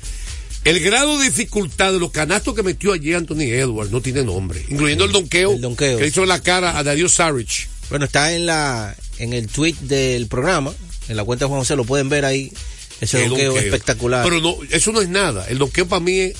[0.64, 4.64] el grado de dificultad de los canastos que metió ayer Anthony Edwards no tiene nombre,
[4.68, 5.96] incluyendo el donqueo, El donqueo.
[5.96, 7.68] que le hizo en la cara a Darío Saric.
[7.90, 10.72] Bueno, está en la en el tweet del programa,
[11.08, 12.52] en la cuenta de Juan José, lo pueden ver ahí.
[13.00, 13.56] Ese El donqueo.
[13.58, 14.24] espectacular.
[14.24, 15.46] Pero no, eso no es nada.
[15.48, 16.36] El donqueo para mí es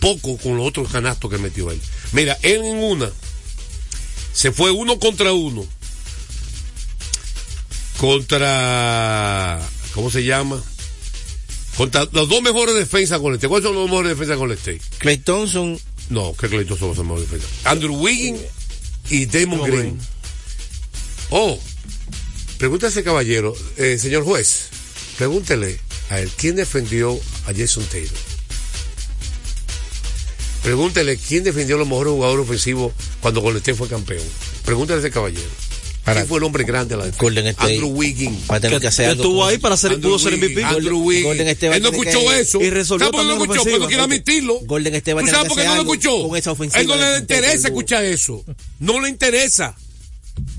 [0.00, 1.80] poco con los otros canastos que metió él.
[2.12, 3.10] Mira, él en una
[4.32, 5.66] se fue uno contra uno
[7.98, 9.60] contra
[9.94, 10.62] ¿cómo se llama?
[11.76, 13.48] Contra los dos mejores defensas con el State.
[13.48, 14.80] ¿Cuáles son los dos mejores defensas con el State?
[14.98, 17.50] Clay Thompson, No, que Clayton son los mejores defensas.
[17.64, 18.40] Andrew Wiggins
[19.10, 19.80] y Damon Damon Green.
[19.82, 19.98] Green.
[21.30, 21.58] Oh,
[22.58, 24.68] pregúntale a ese caballero, eh, señor juez,
[25.18, 25.78] pregúntele
[26.10, 28.12] a él, ¿quién defendió a Jason Taylor?
[30.62, 34.24] Pregúntele quién defendió a los mejores jugadores ofensivos cuando Golden State fue campeón.
[34.64, 35.46] Pregúntale a ese caballero.
[36.04, 37.22] Para- ¿Quién fue el hombre grande de la defensa?
[37.22, 37.72] Golden State.
[37.74, 38.50] Andrew Wiggins.
[38.50, 39.22] va a tener que, que hacer que algo.
[39.22, 40.64] estuvo ahí para ser, Andrew pudo ser MVP.
[40.64, 41.26] Andrew Wiggins.
[41.26, 42.60] Golden State va a Él no escuchó que- eso.
[42.60, 43.62] y resolvió ¿Sabes por qué no escuchó?
[43.62, 44.60] Porque no quiere admitirlo.
[44.62, 46.28] Golden State va a ¿Tú tener sabes que por qué hacer no lo algo escuchó?
[46.28, 48.44] con esa ofensiva A él no le interesa escuchar eso.
[48.80, 49.76] No le interesa.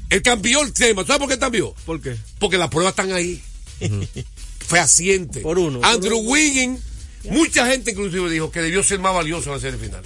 [0.09, 1.05] Él cambió el tema.
[1.05, 1.73] ¿Sabes por qué cambió?
[1.85, 2.15] ¿Por qué?
[2.39, 3.41] Porque las pruebas están ahí.
[4.59, 5.41] Fehaciente.
[5.41, 6.29] Por uno, por Andrew uno.
[6.31, 6.79] Wiggins,
[7.25, 10.01] mucha gente inclusive dijo que debió ser más valioso en la serie final.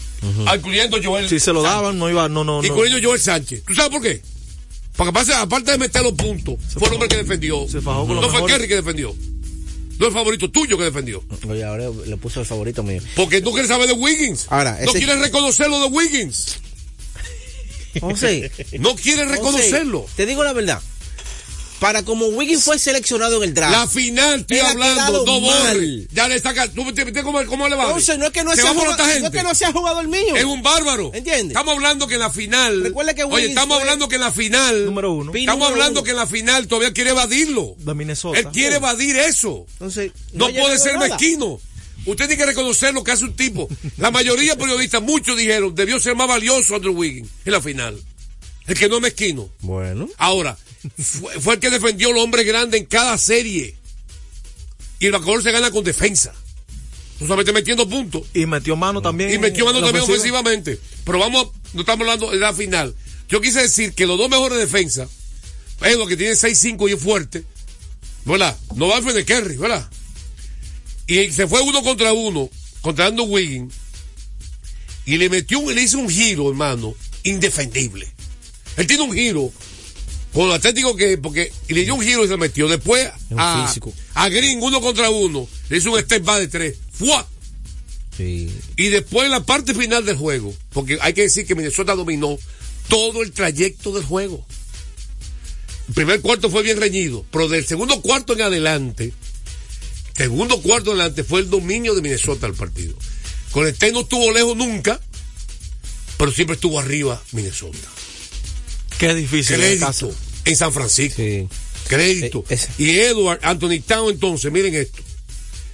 [0.45, 1.27] Ah, Incluyendo Joel.
[1.29, 2.67] Si se lo daban, no iba, no, no, no.
[2.67, 3.63] Incluyendo Joel Sánchez.
[3.65, 4.21] ¿Tú sabes por qué?
[4.95, 7.67] Porque aparte, aparte de meter los puntos, fue el hombre que defendió.
[7.67, 8.55] Se fajó con no fue mejores.
[8.55, 9.15] Kerry que defendió.
[9.99, 11.23] No el favorito tuyo que defendió.
[11.47, 13.01] Oye, ahora le puso el favorito mío.
[13.15, 14.45] Porque tú quieres saber de Wiggins.
[14.49, 16.57] Ahora, no ese- quieres reconocer lo de Wiggins.
[17.99, 20.01] José, No quieres reconocerlo.
[20.03, 20.81] José, te digo la verdad.
[21.79, 23.73] Para como Wiggins fue seleccionado en el draft.
[23.73, 26.07] La final, estoy hablando, no mal.
[26.13, 26.69] Ya le saca.
[26.71, 26.85] ¿Tú
[27.23, 27.87] cómo, cómo le va?
[27.87, 29.53] Entonces, no es que no Se sea va por jugado, otra no es que no
[29.53, 30.33] sea jugador mío.
[30.33, 31.11] Es un bárbaro.
[31.13, 31.49] ¿Entiendes?
[31.49, 32.83] Estamos hablando que en la final.
[32.83, 34.85] Recuerda que Oye, Wiggins estamos fue- hablando que en la final.
[34.85, 35.33] Número uno.
[35.33, 36.05] Estamos número hablando uno.
[36.05, 37.75] que en la final todavía quiere evadirlo.
[37.79, 38.39] De Minnesota.
[38.39, 39.65] Él quiere evadir eso.
[39.73, 41.09] Entonces, No, ha puede ser nada.
[41.09, 41.59] mezquino.
[42.05, 43.67] Usted tiene que reconocer lo que hace un tipo.
[43.97, 48.01] La mayoría de periodistas, muchos dijeron, debió ser más valioso Andrew Wiggins en la final.
[48.67, 49.49] El que no es mezquino.
[49.61, 50.09] Bueno.
[50.17, 50.57] Ahora,
[50.97, 53.75] fue, fue el que defendió al hombre grande en cada serie.
[54.99, 56.33] Y el backcourt se gana con defensa.
[57.19, 58.23] No solamente metiendo puntos.
[58.33, 59.33] Y metió mano también.
[59.33, 60.39] Y metió mano también ofensiva.
[60.39, 60.79] ofensivamente.
[61.05, 62.95] Pero vamos, no estamos hablando de la final.
[63.29, 65.09] Yo quise decir que los dos mejores defensas,
[65.81, 67.43] es lo que tiene 6-5 y es fuerte,
[68.25, 68.57] ¿verdad?
[68.75, 69.89] No va a de Kerry, ¿verdad?
[71.07, 72.49] Y se fue uno contra uno,
[72.81, 73.73] contra Andrew Wiggins,
[75.05, 78.07] y le metió, un- le hizo un giro, hermano, indefendible.
[78.77, 79.51] Él tiene un giro,
[80.33, 82.67] con lo atlético que, porque, y le dio un giro y se metió.
[82.67, 83.93] Después, a, físico.
[84.13, 86.77] a Green, uno contra uno, le hizo un step back de tres.
[86.93, 87.27] ¡Fua!
[88.17, 88.49] Sí.
[88.77, 92.37] Y después en la parte final del juego, porque hay que decir que Minnesota dominó
[92.87, 94.45] todo el trayecto del juego.
[95.89, 99.11] El primer cuarto fue bien reñido, pero del segundo cuarto en adelante,
[100.15, 102.95] segundo cuarto adelante fue el dominio de Minnesota al partido.
[103.51, 104.99] Con el no estuvo lejos nunca,
[106.17, 107.77] pero siempre estuvo arriba Minnesota.
[108.97, 109.57] Qué difícil.
[109.57, 110.13] Crédito
[110.45, 111.21] en San Francisco.
[111.21, 111.47] Sí.
[111.87, 112.43] Crédito.
[112.49, 114.99] Eh, Y Edward, Anthony Town, entonces, miren esto.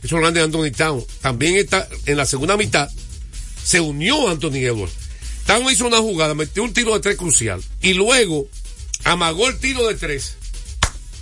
[0.03, 1.05] Eso es lo grande de Anthony Town.
[1.21, 2.89] También está en la segunda mitad.
[3.63, 4.93] Se unió Anthony Edwards.
[5.45, 7.61] Town hizo una jugada, metió un tiro de tres crucial.
[7.81, 8.47] Y luego
[9.03, 10.35] amagó el tiro de tres.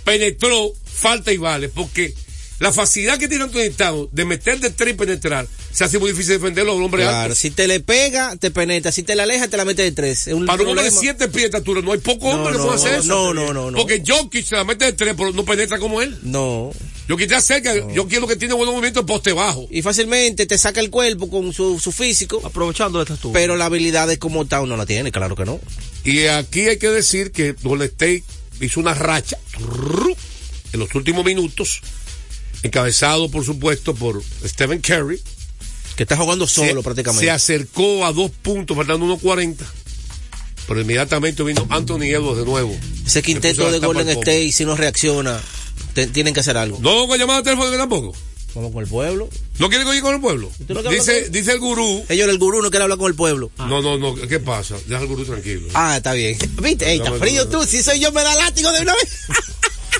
[0.04, 1.68] Penetró, falta y vale.
[1.68, 2.14] Porque
[2.58, 6.10] la facilidad que tiene Anthony Town de meter de tres y penetrar, se hace muy
[6.10, 7.34] difícil defenderlo a un hombre Claro, alto.
[7.36, 8.90] si te le pega, te penetra.
[8.90, 10.26] Si te la aleja, te la mete de tres.
[10.28, 12.52] Es un Para un hombre de siete pies de estatura, no hay poco No, hombre
[12.52, 13.06] que no, pueda hacer eso.
[13.08, 13.78] no, no, no, no.
[13.78, 16.18] Porque Jokic se la mete de tres, pero no penetra como él.
[16.22, 16.72] No.
[17.08, 19.66] Yo quité cerca, yo quiero que tiene buen movimiento en poste bajo.
[19.70, 22.40] Y fácilmente te saca el cuerpo con su, su físico.
[22.44, 23.32] Aprovechando esta estuvo.
[23.32, 25.58] Pero la habilidad de como Town no la tiene, claro que no.
[26.04, 28.24] Y aquí hay que decir que Golden State
[28.60, 29.38] hizo una racha
[30.72, 31.80] en los últimos minutos,
[32.68, 35.20] encabezado por supuesto por Stephen Curry.
[35.96, 37.24] Que está jugando solo se, prácticamente.
[37.24, 39.56] se acercó a dos puntos, faltando 1.40.
[40.68, 42.76] Pero inmediatamente vino Anthony Edwards de nuevo.
[43.04, 44.08] Ese quinteto de Golden.
[44.10, 45.40] State, si no reacciona,
[45.94, 46.78] te- tienen que hacer algo.
[46.80, 48.14] No con llamada telefónica tampoco.
[48.54, 49.28] Vamos con el pueblo.
[49.58, 50.50] ¿No quieren oír con el pueblo?
[50.66, 52.04] ¿Tú no quieres Dice, dice el gurú.
[52.08, 53.50] Ellos, el gurú, no quiere hablar con el pueblo.
[53.58, 54.14] No, no, no.
[54.14, 54.76] ¿Qué pasa?
[54.86, 55.68] Deja al gurú tranquilo.
[55.74, 56.36] Ah, está bien.
[56.62, 56.90] ¿Viste?
[56.90, 57.64] Ey, está frío tú.
[57.64, 59.08] Si soy yo, me da látigo de una vez.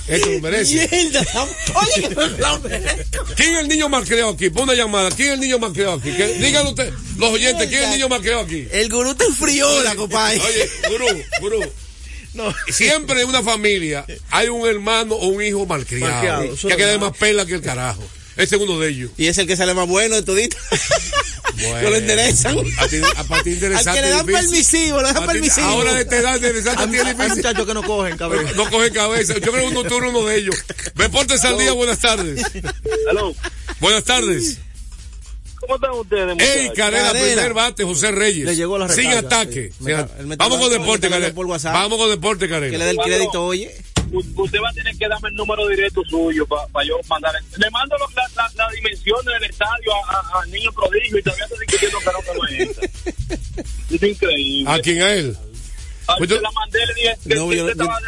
[0.08, 0.88] Esto lo merece.
[0.90, 1.48] Mierda.
[1.74, 3.24] Oye, lo merezco.
[3.36, 4.50] ¿Quién es el niño malcriado aquí?
[4.50, 5.10] Pon una llamada.
[5.10, 6.12] ¿Quién es el niño malcriado aquí?
[6.12, 8.66] Que, díganlo usted, los oyentes, ¿quién es el niño malcriado aquí?
[8.70, 10.40] El gurú está en friola, compadre.
[10.40, 11.06] Oye, gurú,
[11.40, 11.72] gurú.
[12.34, 12.54] No.
[12.68, 16.12] Siempre en una familia hay un hermano o un hijo malcriado.
[16.12, 18.02] Malcriado, que queda más pela que el carajo.
[18.38, 19.10] Ese es uno de ellos.
[19.18, 20.56] Y es el que sale más bueno de todito.
[21.60, 21.82] Bueno.
[21.82, 22.56] No lo enderezan.
[22.78, 24.00] A ti, a para ti Al interesante.
[24.00, 24.48] que le dan difícil.
[24.50, 25.66] permisivo, A ti- permisivo.
[25.66, 27.36] Ahora de esta edad interesante a ti es Hay difícil.
[27.36, 28.52] muchachos que no cogen cabeza.
[28.54, 29.34] No cogen cabeza.
[29.34, 30.54] Yo creo que uno, tú eres uno de ellos.
[30.94, 32.44] Deportes al día, buenas tardes.
[33.10, 33.34] Aló,
[33.80, 34.58] Buenas tardes.
[35.60, 37.10] ¿cómo están ustedes, Ey, Carrera.
[37.10, 38.46] primer bate, José Reyes.
[38.46, 39.70] Le llegó la Sin recarga, ataque.
[39.72, 39.74] sí.
[39.78, 41.72] Sin Me- at- él me está Vamos con deporte, WhatsApp.
[41.74, 43.74] Vamos con deporte, Que le dé el crédito, oye.
[44.12, 47.32] Usted va a tener que darme el número directo suyo para yo mandar.
[47.56, 51.22] Le mando lo- la, la, la dimensión del estadio a, a, a Niño Prodigio y
[51.22, 52.88] todavía está discutiendo que no entra.
[53.90, 54.70] Es increíble.
[54.70, 55.36] ¿A quién a él?
[56.06, 57.98] Ah, pues tú- la mandé, le dije que- No, yo- yo- estaba-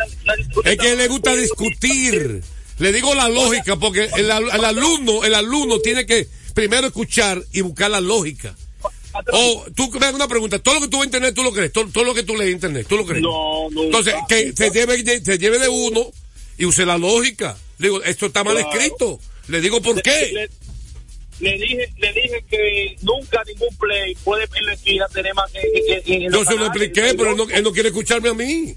[0.64, 2.42] Es que a él le gusta discutir.
[2.78, 7.42] Le digo la lógica, porque el, al- el alumno, el alumno tiene que primero escuchar
[7.52, 8.54] y buscar la lógica.
[9.32, 11.52] O tú me hagas una pregunta, todo lo que tú ves en internet tú lo
[11.52, 13.22] crees, todo, todo lo que tú lees en internet, tú lo crees.
[13.22, 13.82] No, no.
[13.84, 16.10] Entonces, que se lleve, de- se lleve de uno
[16.58, 17.56] y use la lógica.
[17.78, 18.70] Le digo, esto está mal Claro.
[18.70, 19.20] escrito.
[19.48, 20.30] Le digo por Le- qué.
[20.32, 20.48] Le,
[21.40, 26.02] le dije, le dije que nunca ningún play puede la esquina tener más que, que-
[26.02, 28.74] que- Yo se lo expliqué, pero él no, él no quiere escucharme a mí.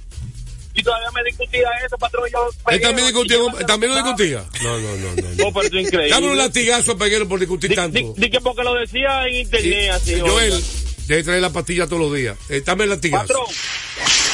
[0.75, 2.27] Y todavía me discutía eso, patrón.
[2.31, 4.43] Yo Él también yo- también lo discutía.
[4.63, 5.29] No, no, no, no.
[5.35, 5.53] no.
[5.53, 6.09] Pero es increíble.
[6.09, 7.97] Dame un latigazo a Peguero por discutir Di, tanto.
[7.99, 10.19] di- di que porque lo decía en internet, así.
[10.19, 10.63] Joel,
[11.07, 12.37] debe traer la pastilla todos los días.
[12.49, 13.27] Eh, dame el latigazo.
[13.27, 13.45] Patrón,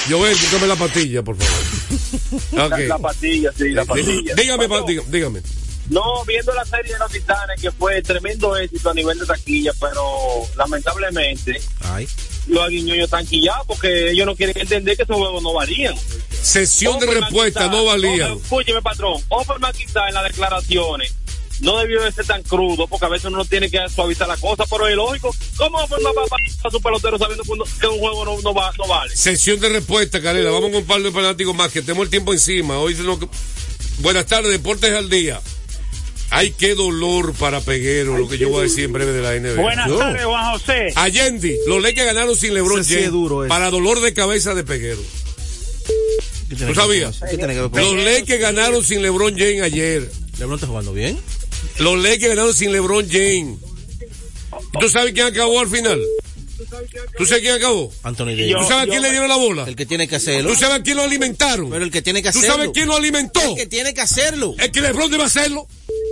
[0.10, 2.70] Joel, dame la pastilla, por favor.
[2.70, 4.34] La, la pastilla, sí, la pastilla.
[4.36, 5.42] Dígame, pa- Patrón, dígame, dígame.
[5.90, 9.72] No, viendo la serie de los titanes, que fue tremendo éxito a nivel de taquilla,
[9.80, 10.02] pero
[10.56, 12.08] lamentablemente Ay.
[12.48, 15.96] los aguiñoños están quillados porque ellos no quieren entender que esos juegos no valían.
[16.42, 17.84] Sesión de respuesta quizá- no.
[17.84, 19.22] Offer- Escúcheme, patrón.
[19.30, 21.14] Offerman quizá en las declaraciones
[21.62, 24.64] no debió de ser tan crudo porque a veces uno tiene que suavizar la cosa,
[24.70, 25.36] pero es lógico.
[25.58, 28.88] ¿Cómo Offerman va a a su pelotero sabiendo que, un juego no, no, va, no
[28.88, 29.16] vale?
[29.16, 30.52] Sesión de respuesta, Carela.
[30.52, 32.78] Vamos con un par de fanáticos más, que tenemos el tiempo encima.
[32.80, 33.20] Hoy se nos-
[34.00, 35.42] Buenas tardes, Deportes al Día.
[36.32, 39.34] Ay, qué dolor para Peguero, lo que yo voy a decir en breve de la
[39.36, 39.60] NBA.
[39.62, 39.98] Buenas Yo.
[39.98, 40.94] tardes, Juan José.
[40.96, 43.50] Allende, los Lakers ganaron sin LeBron James es duro, ese.
[43.50, 45.02] para dolor de cabeza de Peguero.
[46.50, 47.20] ¿Tú sabías?
[47.30, 50.10] ¿Qué tiene que Los Lakers ganaron sin LeBron James ayer.
[50.40, 51.20] LeBron está jugando bien.
[51.78, 53.60] Los Lakers ganaron sin LeBron James.
[54.80, 56.02] ¿Tú sabes quién acabó al final?
[57.18, 57.92] ¿Tú sabes quién acabó?
[58.04, 58.56] Anthony Davis.
[58.60, 59.64] ¿Tú sabes a quién le dieron la bola?
[59.68, 60.50] El que tiene que hacerlo.
[60.50, 61.70] ¿Tú sabes a quién lo alimentaron?
[61.70, 62.56] Pero el que tiene que ¿Tú hacerlo.
[62.56, 63.42] sabes quién lo alimentó?
[63.42, 64.56] El que tiene que hacerlo.
[64.60, 65.68] Es que LeBron debe hacerlo.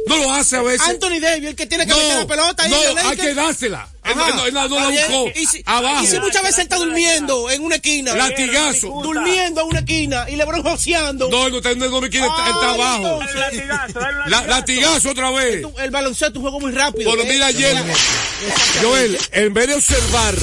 [0.07, 0.87] No lo hace a veces.
[0.87, 2.63] Anthony Davis, el que tiene que no, meter la pelota.
[2.63, 3.89] ahí no, hay que dársela.
[4.03, 5.31] Él, no- él no Está la buscó.
[5.39, 6.03] Y si, Abajo.
[6.03, 8.15] y si muchas veces está durmiendo en una esquina.
[8.15, 8.87] Latigazo.
[9.03, 11.29] Durmiendo en una esquina y LeBron joseando.
[11.29, 13.19] No, él no está en me quiere, está, está abajo.
[14.47, 15.65] latigazo, otra vez.
[15.79, 17.09] El baloncesto es un juego muy rápido.
[17.09, 17.75] Bueno, mira ayer,
[18.81, 20.35] Joel, en vez de observar,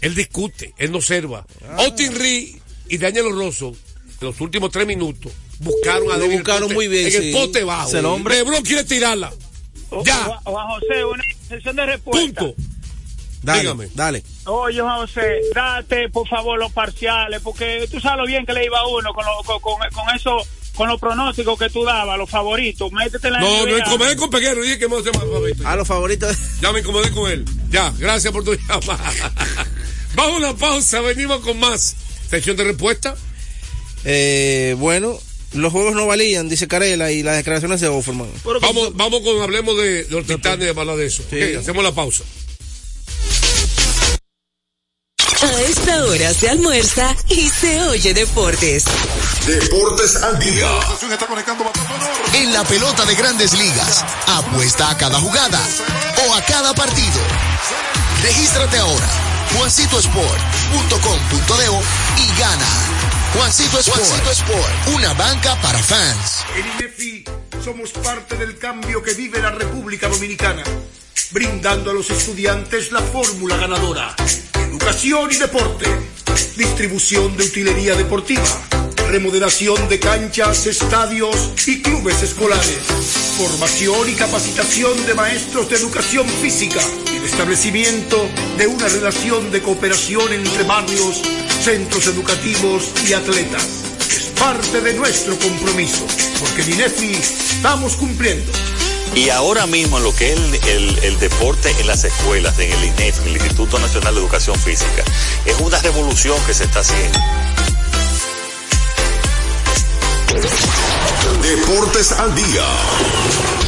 [0.00, 1.46] él discute, él no observa.
[1.64, 1.76] Ah.
[1.78, 2.56] Austin Reed
[2.88, 6.88] y Daniel Rosso, en los últimos tres minutos, buscaron a Lo David buscaron Pote muy
[6.88, 7.18] bien, En sí.
[7.28, 7.88] el poste bajo.
[7.88, 8.36] Es el hombre.
[8.36, 9.32] Lebron quiere tirarla.
[10.04, 10.16] Ya.
[10.44, 12.40] Juan- José, una sesión de respuesta.
[12.40, 12.54] Punto.
[13.42, 13.88] Dale, Dígame.
[13.94, 14.22] dale.
[14.44, 18.64] Oye, Juan José, date por favor los parciales, porque tú sabes lo bien que le
[18.64, 20.36] iba a uno con, lo- con, con, con eso,
[20.76, 22.90] con los pronósticos que tú dabas, los favoritos.
[22.92, 25.66] Métete en la No, no incomodé con Peguero, dije que me hace más favorito.
[25.68, 26.36] A los favoritos.
[26.60, 27.44] Ya me incomodé con él.
[27.68, 29.12] Ya, gracias por tu llamada.
[30.14, 31.96] Vamos a una pausa, venimos con más.
[32.30, 33.16] Sección de respuesta.
[34.04, 35.18] Eh, bueno,
[35.54, 38.28] los juegos no valían, dice Carela, y las declaraciones de Offerman.
[38.60, 41.22] Vamos, vamos con, hablemos de, de los titanes, de hablar de eso.
[41.28, 41.42] Sí.
[41.42, 42.24] Ok, hacemos la pausa.
[45.42, 48.84] A esta hora se almuerza y se oye deportes.
[49.44, 50.68] Deportes al día.
[52.34, 55.60] En la pelota de grandes ligas, apuesta a cada jugada
[56.28, 57.18] o a cada partido.
[58.22, 59.08] Regístrate ahora,
[59.56, 63.21] juancitosport.com.de y gana.
[63.34, 66.44] Juancito Sport, Juancito Sport, una banca para fans.
[66.54, 67.24] En INEFI
[67.64, 70.62] somos parte del cambio que vive la República Dominicana,
[71.30, 74.14] brindando a los estudiantes la fórmula ganadora.
[74.54, 75.86] Educación y deporte,
[76.56, 78.44] distribución de utilería deportiva,
[79.08, 82.80] remodelación de canchas, estadios y clubes escolares,
[83.38, 86.80] formación y capacitación de maestros de educación física
[87.10, 88.28] y el establecimiento
[88.58, 91.22] de una relación de cooperación entre barrios
[91.62, 93.64] centros educativos y atletas.
[94.10, 96.06] Es parte de nuestro compromiso,
[96.40, 98.50] porque en INEFI estamos cumpliendo.
[99.14, 102.72] Y ahora mismo en lo que es el, el- el deporte en las escuelas, en
[102.72, 105.04] el INEF, en el Instituto Nacional de Educación Física,
[105.44, 107.18] es una revolución que se está haciendo.
[111.42, 112.64] Deportes al día.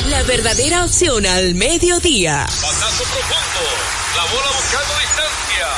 [0.08, 2.46] La verdadera opción al mediodía.
[2.62, 3.64] Batazo profundo.
[4.16, 5.68] La bola buscando distancia.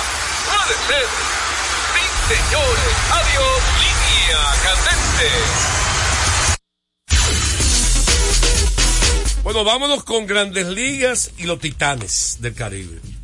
[0.46, 1.35] Puede ser.
[2.28, 2.94] Señores.
[3.12, 3.62] Adiós.
[3.78, 5.28] Línea candente.
[9.44, 13.15] Bueno, vámonos con Grandes Ligas y los Titanes del Caribe.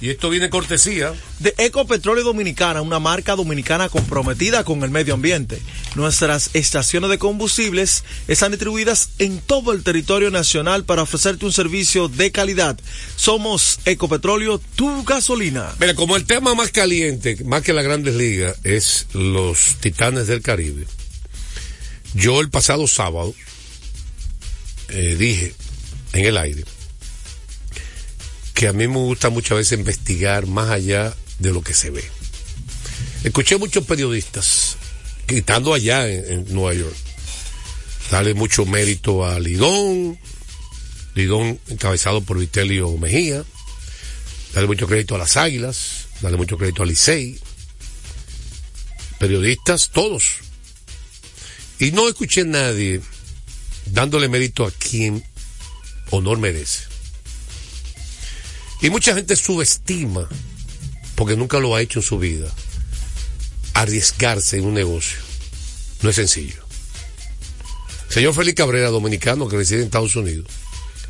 [0.00, 1.14] Y esto viene cortesía.
[1.38, 5.60] De Ecopetróleo Dominicana, una marca dominicana comprometida con el medio ambiente.
[5.94, 12.08] Nuestras estaciones de combustibles están distribuidas en todo el territorio nacional para ofrecerte un servicio
[12.08, 12.78] de calidad.
[13.16, 15.72] Somos Ecopetróleo, tu gasolina.
[15.78, 20.42] Mira, como el tema más caliente, más que las Grandes Ligas, es los Titanes del
[20.42, 20.86] Caribe.
[22.12, 23.34] Yo el pasado sábado
[24.88, 25.54] eh, dije
[26.12, 26.64] en el aire
[28.56, 32.02] que a mí me gusta muchas veces investigar más allá de lo que se ve.
[33.22, 34.78] Escuché muchos periodistas
[35.28, 36.96] gritando allá en, en Nueva York.
[38.10, 40.18] Darle mucho mérito a Lidón,
[41.14, 43.44] Lidón encabezado por Vitelio Mejía,
[44.54, 47.38] darle mucho crédito a las Águilas, darle mucho crédito a Licey,
[49.18, 50.38] periodistas, todos.
[51.78, 53.02] Y no escuché a nadie
[53.84, 55.22] dándole mérito a quien
[56.10, 56.95] honor merece.
[58.80, 60.28] Y mucha gente subestima,
[61.14, 62.52] porque nunca lo ha hecho en su vida,
[63.74, 65.18] arriesgarse en un negocio.
[66.02, 66.66] No es sencillo.
[68.08, 70.46] Señor Félix Cabrera, dominicano que reside en Estados Unidos,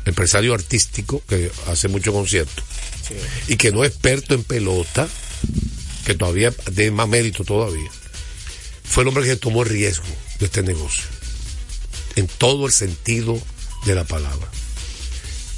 [0.05, 2.63] empresario artístico que hace mucho concierto
[3.47, 5.07] y que no es experto en pelota,
[6.05, 7.89] que todavía tiene más mérito todavía,
[8.83, 10.05] fue el hombre que tomó el riesgo
[10.39, 11.05] de este negocio,
[12.15, 13.39] en todo el sentido
[13.85, 14.49] de la palabra.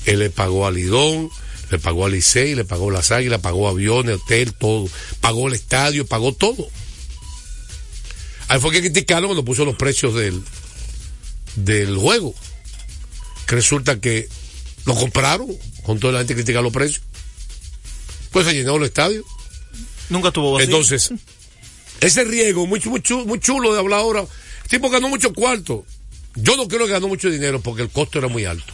[0.05, 1.29] Él le pagó a Lidón,
[1.69, 4.89] le pagó a Licey, le pagó las águilas, pagó aviones, hotel, todo,
[5.21, 6.67] pagó el estadio, pagó todo.
[8.47, 10.41] Ahí fue que criticaron cuando puso los precios del,
[11.55, 12.33] del juego.
[13.45, 14.27] Que resulta que
[14.85, 15.47] lo compraron,
[15.83, 17.03] con toda la gente que critica los precios.
[18.31, 19.23] Pues se llenó el estadio.
[20.09, 20.65] Nunca tuvo vacío.
[20.65, 21.11] Entonces,
[22.01, 24.21] ese riesgo, muy, muy, muy chulo de hablar ahora.
[24.21, 25.85] El tipo ganó mucho cuarto.
[26.35, 28.73] Yo no creo que ganó mucho dinero porque el costo era muy alto.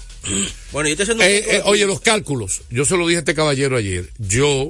[0.71, 2.61] Bueno, yo haciendo un Eh, eh, oye, los cálculos.
[2.69, 4.09] Yo se lo dije a este caballero ayer.
[4.17, 4.69] Yo,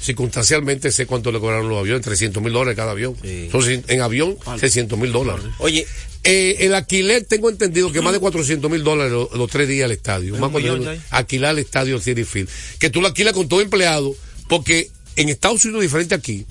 [0.00, 2.02] circunstancialmente, sé cuánto le cobraron los aviones.
[2.04, 3.16] 300 mil dólares cada avión.
[3.16, 5.44] Cin- en avión, 600 mil dólares.
[5.58, 5.86] Oye,
[6.24, 9.84] Eh, el alquiler, tengo entendido que más de 400 mil dólares los, los tres días
[9.84, 10.34] al estadio.
[10.34, 11.16] Es Más millón 400 ya.
[11.16, 12.48] alquilar el estadio City Field.
[12.80, 14.14] Que tú lo alquilas con todo empleado,
[14.48, 16.44] porque en Estados Unidos, diferente aquí,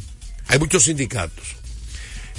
[0.48, 1.44] hay muchos sindicatos.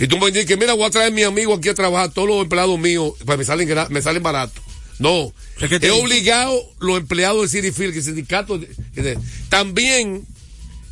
[0.01, 2.11] Y tú me dices que, mira, voy a traer a mi amigo aquí a trabajar,
[2.12, 4.64] todos los empleados míos, pues me salen, me salen baratos.
[4.99, 8.61] No, Es que te- he obligado los empleados del City Field, que el sindicato,
[8.94, 9.18] que
[9.49, 10.26] también,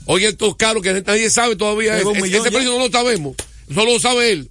[0.06, 3.34] oye, esto es caro que nadie sabe todavía, ese, millón ese precio no lo sabemos,
[3.72, 4.48] solo lo sabe él.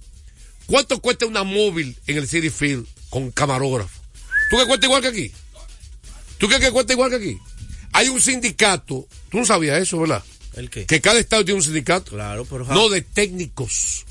[0.66, 4.00] ¿Cuánto cuesta una móvil en el City Field con camarógrafo?
[4.50, 5.32] ¿Tú que cuesta igual que aquí?
[6.38, 7.38] ¿Tú crees que cuesta igual que aquí?
[7.92, 10.22] Hay un sindicato, tú no sabías eso, ¿verdad?
[10.54, 10.86] ¿el qué?
[10.86, 12.10] Que cada estado tiene un sindicato.
[12.12, 12.64] Claro, pero...
[12.66, 14.04] No de técnicos.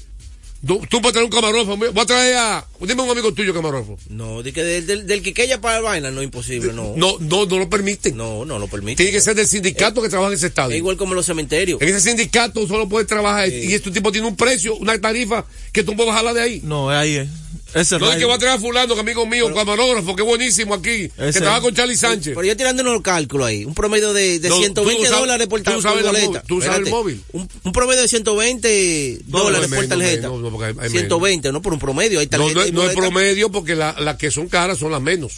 [0.65, 1.77] Tú, tú puedes traer un camarógrafo.
[1.77, 2.65] Voy a traer a.
[2.81, 3.97] Dime un amigo tuyo camarógrafo.
[4.09, 6.93] No, de que del, del, del Quiqueya para el vaina, no, imposible, no.
[6.95, 8.17] No, no, no lo permiten.
[8.17, 8.97] No, no lo permite.
[8.97, 10.75] Tiene que ser del sindicato que trabaja en ese Es estadio.
[10.75, 11.79] igual como los cementerios.
[11.81, 15.83] En ese sindicato solo puede trabajar y este tipo tiene un precio, una tarifa que
[15.83, 16.61] tú puedes bajarla de ahí.
[16.63, 17.27] No, ahí es.
[17.75, 20.73] Ese No es que va a traer a fulano, que amigo mío, camarógrafo, que buenísimo
[20.73, 22.33] aquí, que trabaja con Charlie Sánchez.
[22.33, 25.19] Pero yo tirando los cálculos ahí, un promedio de, de No, tú 120 no sabes-
[25.19, 26.25] dólares por tú no tar- sabes boleta.
[26.27, 27.21] móvil, tú sabes el móvil.
[27.33, 30.29] Un, un promedio de 120 dólares no, por menos, tarjeta.
[30.29, 32.89] menos, no, porque hay- hay 120, no por un promedio, hay No, tarjeta no, no
[32.89, 35.33] es promedio porque la- las que son caras son las menos.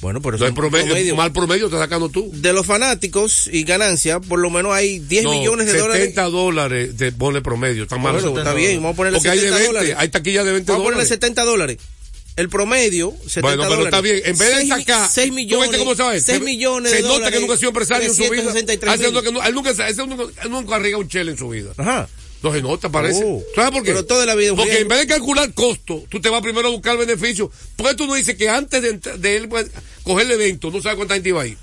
[0.00, 2.30] Bueno, pero No es es promedio, mal promedio estás sacando tú.
[2.32, 6.32] De los fanáticos y ganancias, por lo menos hay 10 No, millones de 70 dólares.
[6.32, 8.14] dólares de ponle promedio, está mal.
[8.14, 9.96] Bueno, está bien, vamos a ponerle Porque hay de 70 20, dólares.
[9.98, 11.08] hay taquillas de 20 Vamos a ponerle dólares.
[11.08, 11.76] 70 dólares.
[12.36, 13.86] El promedio, 70 Bueno, pero dólares.
[13.86, 14.22] está bien.
[14.24, 15.10] En vez de sacar.
[15.10, 15.76] 6 ¿tú millones.
[15.78, 16.22] cómo sabes?
[16.24, 17.34] 6 Se- millones Se de nota dólares.
[17.34, 18.30] que nunca ha sido empresario en su vida.
[18.30, 19.28] 363 Haciendo mil.
[19.28, 19.70] que nu- él nunca,
[20.06, 21.72] nunca, él nunca arriesga un chele en su vida.
[21.76, 22.08] Ajá.
[22.42, 23.22] No se nota, parece.
[23.24, 23.42] Oh.
[23.54, 23.90] ¿Sabes por qué?
[23.92, 26.70] Pero toda la vida Porque en vez de calcular costo, tú te vas primero a
[26.70, 27.50] buscar beneficio.
[27.76, 28.80] ¿Por qué tú no dices que antes
[29.20, 29.66] de, él pues,
[30.04, 31.56] coger el evento, no sabes cuánta gente iba ahí?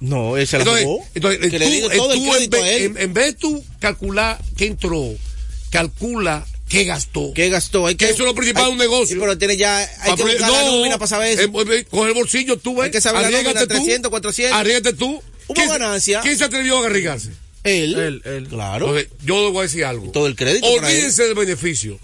[0.00, 1.04] No, él se la Entonces, jugó.
[1.14, 2.82] entonces, que tú, le eh, el en, a vez, él.
[2.82, 5.14] en- en vez de tú calcular qué entró,
[5.70, 7.32] calcula qué gastó.
[7.34, 7.86] ¿Qué gastó?
[7.86, 9.14] Hay Que que, eso es lo principal de un negocio.
[9.14, 11.42] Sí, pero tiene ya, hay que buscar la no, nómina para saber eso.
[11.42, 12.86] eh, eh, Coge el bolsillo tú, ves.
[12.86, 13.66] Hay que saber la nómina, tú.
[13.68, 14.58] 300, 400.
[14.58, 15.22] Arriégate tú.
[15.48, 16.20] Hubo ¿Quién- ganancia.
[16.20, 17.30] ¿Quién se atrevió a arriesgarse?
[17.64, 17.94] Él.
[17.94, 18.48] Él, él.
[18.48, 18.96] Claro.
[18.96, 20.10] Entonces, yo le voy a decir algo.
[20.12, 20.66] Todo el crédito.
[20.66, 21.98] Olvídense del beneficio.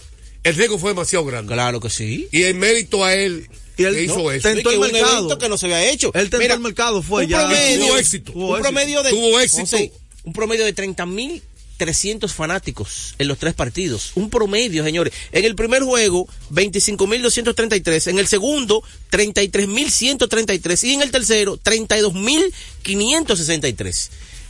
[0.44, 1.52] El riesgo fue demasiado grande.
[1.52, 2.28] Claro que sí.
[2.30, 4.48] Y el mérito a él Y él que hizo no, eso.
[4.48, 5.36] tentó el que un mercado.
[5.38, 6.12] que no se había hecho.
[6.14, 7.40] Él tentó Mira, el mercado, fue un ya.
[7.40, 8.32] promedio, Tuvo éxito.
[8.32, 8.62] Tuvo un éxito.
[8.70, 9.62] promedio de Tuvo éxito.
[9.62, 9.92] José,
[10.24, 11.42] un promedio de 30 mil
[11.76, 14.11] 300 fanáticos en los tres partidos.
[14.16, 15.12] Un promedio, señores.
[15.30, 18.09] En el primer juego, 25.233.
[18.11, 18.82] En el segundo,
[19.12, 20.84] 33.133.
[20.88, 24.09] Y en el tercero, 32.563.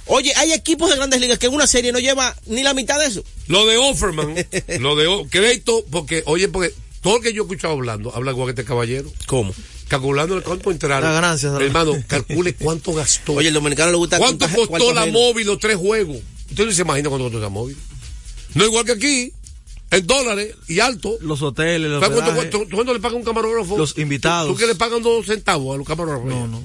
[0.08, 2.98] Oye, hay equipos de grandes ligas que en una serie no lleva ni la mitad
[2.98, 3.22] de eso.
[3.46, 4.34] Lo de Offerman,
[4.80, 8.46] lo de crédito, porque, oye, porque todo el que yo he escuchado hablando, habla igual
[8.46, 9.12] que este caballero.
[9.26, 9.54] ¿Cómo?
[9.88, 11.08] Calculando el cuánto entraron.
[11.08, 11.50] La ganancia.
[11.60, 13.34] Hermano, calcule cuánto gastó.
[13.34, 16.18] Oye, el dominicano le gusta ¿Cuánto costó la móvil los tres juegos?
[16.50, 17.76] Usted no se imagina cuánto costó la móvil.
[18.54, 19.32] No igual que aquí,
[19.90, 21.16] en dólares y alto.
[21.20, 23.78] Los hoteles, los ¿Sabes cuánto, cuánto- cuánto le paga un camarógrafo?
[23.78, 24.48] Los invitados.
[24.48, 26.28] ¿Tú, tú que le pagan dos centavos a los camarógrafos?
[26.28, 26.62] No, no.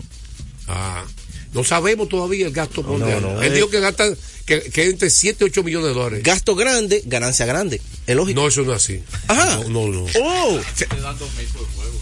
[0.68, 1.06] Ah,
[1.54, 3.22] no sabemos todavía el gasto mundial.
[3.22, 4.06] no, Él dijo que gasta
[4.46, 6.24] que, que entre 7 y 8 millones de dólares.
[6.24, 7.82] Gasto grande, ganancia grande.
[8.08, 8.42] Es lógico.
[8.42, 9.02] No, eso no es así.
[9.28, 9.58] Ajá.
[9.70, 10.06] No, no, no.
[10.22, 10.60] Oh.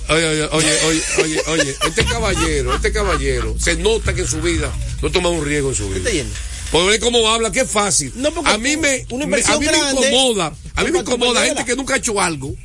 [0.09, 4.41] Oye, oye, oye, oye, oye, oye, este caballero, este caballero, se nota que en su
[4.41, 6.25] vida no ha tomado un riesgo en su ¿Qué está vida.
[6.71, 8.11] Por ver cómo habla, qué fácil.
[8.15, 11.65] No, a mí me, una me- a mí me incomoda, a mí me incomoda gente
[11.65, 12.55] que nunca ha hecho algo,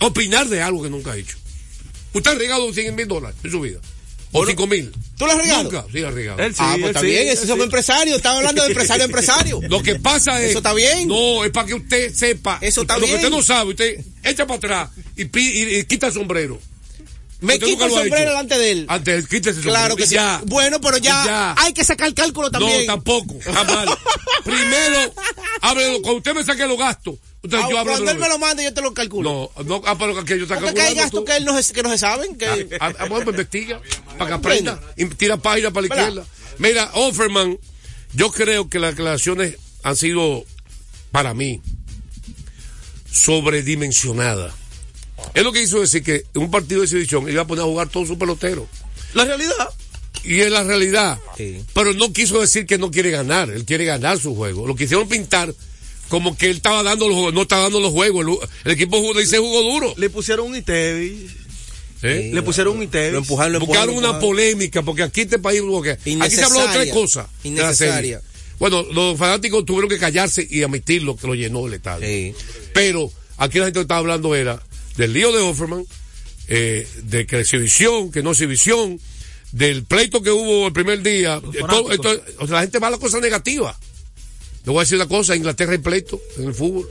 [0.00, 1.36] opinar de algo que nunca ha hecho.
[2.12, 3.80] Usted ha regado 100 mil dólares en su vida.
[4.32, 4.92] O 5 mil.
[5.16, 5.62] ¿Tú lo has regado?
[5.64, 6.38] Nunca, sí, ha regado.
[6.38, 7.62] Él sí, ah, pues él está sí, bien, son sí.
[7.64, 8.16] empresarios.
[8.18, 9.60] Estaba hablando de empresario a empresario.
[9.68, 10.50] Lo que pasa es.
[10.50, 11.08] Eso está bien.
[11.08, 12.58] No, es para que usted sepa.
[12.60, 13.12] Eso está lo bien.
[13.18, 16.60] que usted no sabe, usted echa para atrás y, pi- y- y quita el sombrero.
[17.40, 18.86] Me Usted quito nunca el lo sombrero delante de él.
[18.88, 20.14] Antes, él, quítese el Claro que sí.
[20.14, 20.42] ya.
[20.44, 21.54] Bueno, pero ya, ya.
[21.56, 22.80] hay que sacar cálculo también.
[22.86, 23.86] No, tampoco, jamás.
[24.44, 25.14] Primero,
[25.62, 28.38] háblelo, cuando usted me saque los gastos, entonces Ah, yo hablo Cuando él me lo
[28.38, 29.50] mande, yo te lo calculo.
[29.56, 31.24] No, no, ah, pero que yo está Porque hay calculando gastos tú.
[31.24, 32.36] que, él no se, que no se saben.
[32.36, 32.46] Que...
[32.80, 33.80] Ah, ah, bueno, pues investiga,
[34.18, 36.08] para que aprenda, y tira página para la ¿Verdad?
[36.08, 36.28] izquierda.
[36.58, 37.58] Mira, Offerman,
[38.14, 40.44] yo creo que las declaraciones han sido,
[41.12, 41.60] para mí,
[43.10, 44.54] sobredimensionadas.
[45.34, 47.66] Es lo que hizo decir que en un partido de exhibición iba a poner a
[47.66, 48.66] jugar todo su pelotero.
[49.14, 49.68] La realidad.
[50.24, 51.18] Y es la realidad.
[51.36, 51.64] Sí.
[51.74, 53.50] Pero no quiso decir que no quiere ganar.
[53.50, 54.66] Él quiere ganar su juego.
[54.66, 55.54] Lo quisieron pintar
[56.08, 57.34] como que él estaba dando los juegos.
[57.34, 58.26] No está dando los juegos.
[58.26, 59.94] El, el equipo jugó- dice jugó duro.
[59.96, 61.26] Le pusieron un ITEVI.
[62.02, 62.30] ¿eh?
[62.32, 63.12] Le pusieron un ITEVI.
[63.12, 65.90] Lo empujaron, lo Buscaron empujaron, lo una polémica, porque aquí este país hubo que.
[65.92, 67.26] Aquí se habló de tres cosas.
[67.44, 68.20] Innecesaria.
[68.58, 72.06] Bueno, los fanáticos tuvieron que callarse y admitirlo que lo llenó el estadio.
[72.06, 72.34] Sí.
[72.74, 74.60] Pero aquí la gente estaba hablando era
[74.96, 75.84] del lío de Offerman,
[76.48, 78.98] eh, de que exhibición, que no exhibición,
[79.52, 81.40] del pleito que hubo el primer día.
[81.68, 83.78] Todo- esto- o sea, la gente va a la cosa negativa.
[84.68, 86.86] Le voy a decir una cosa, Inglaterra hay pleito en el fútbol.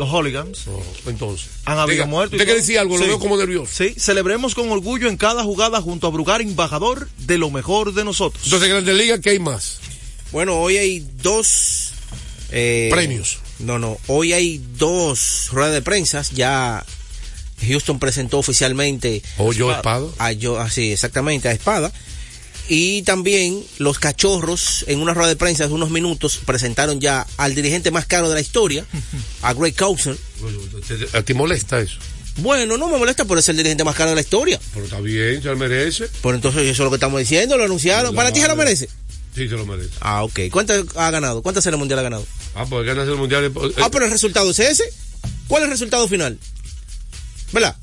[0.00, 0.64] Los hooligans.
[1.06, 1.48] Entonces.
[1.64, 2.32] Han habido Diga, muertos.
[2.34, 2.60] ¿Usted quiere todo.
[2.66, 2.96] decir algo?
[2.96, 3.08] Lo Sí.
[3.08, 3.72] veo como nervioso.
[3.72, 8.02] Sí, celebremos con orgullo en cada jugada junto a Brugar, embajador de lo mejor de
[8.04, 8.42] nosotros.
[8.42, 9.78] Entonces, en Grandes Ligas, ¿qué hay más?
[10.32, 11.92] Bueno, hoy hay dos
[12.50, 13.38] eh, Premios.
[13.60, 13.96] No, no.
[14.08, 16.24] Hoy hay dos ruedas de prensa.
[16.34, 16.84] Ya
[17.64, 20.08] Houston presentó oficialmente O yo, Espada.
[20.18, 21.92] a yo, así exactamente a Espada.
[22.72, 27.56] Y también los cachorros, en una rueda de prensa de unos minutos, presentaron ya al
[27.56, 28.86] dirigente más caro de la historia,
[29.42, 30.16] a Greg Coulson.
[31.12, 31.96] ¿A ti molesta eso?
[32.36, 34.60] Bueno, no me molesta por ser el dirigente más caro de la historia.
[34.72, 36.06] Pero está bien, se lo merece.
[36.22, 38.14] Por entonces eso es lo que estamos diciendo, lo anunciaron.
[38.14, 38.88] ¿Para ti se lo merece?
[39.34, 39.90] Sí, se lo merece.
[40.00, 40.38] Ah, ok.
[40.52, 41.42] ¿Cuántas ha ganado?
[41.42, 42.24] ¿Cuántas series mundial ha ganado?
[42.54, 43.44] Ah, pues ganas el mundial.
[43.46, 44.84] eh, Ah, pero el resultado es ese.
[45.48, 46.38] ¿Cuál es el resultado final?
[47.52, 47.76] ¿Verdad?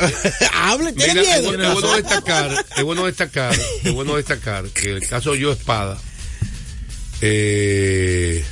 [0.54, 1.48] Hable, tiene Mira, miedo.
[1.48, 5.52] bueno- es bueno destacar, es bueno destacar, es bueno destacar que el caso de Joe
[5.52, 5.98] Espada,
[7.20, 8.44] eh,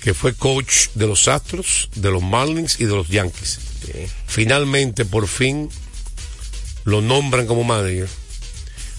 [0.00, 3.58] que fue coach de los Astros, de los Marlins y de los Yankees.
[4.26, 5.68] Finalmente, por fin,
[6.84, 8.08] lo nombran como manager.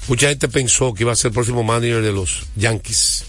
[0.07, 3.23] Mucha gente pensó que iba a ser el próximo manager de los Yankees.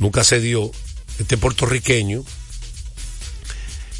[0.00, 0.70] Nunca se dio.
[1.18, 2.22] Este puertorriqueño.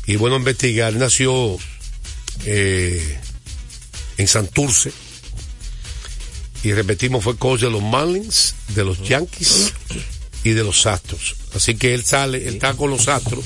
[0.06, 1.58] Y bueno, investigar, nació
[2.44, 3.18] eh,
[4.16, 4.92] en Santurce.
[6.62, 9.72] Y repetimos, fue coach de los Marlins, de los Yankees
[10.42, 11.36] y de los Astros.
[11.54, 13.44] Así que él sale, él está con los Astros,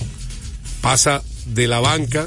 [0.81, 2.27] pasa de la banca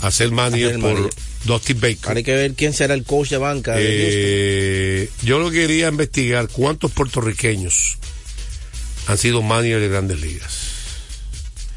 [0.00, 1.10] a ser manager por.
[1.46, 2.16] Dusty Baker.
[2.16, 3.76] Hay que ver quién será el coach de banca.
[3.76, 7.98] de Eh, yo lo que quería investigar cuántos puertorriqueños
[9.06, 10.65] han sido manager de grandes ligas.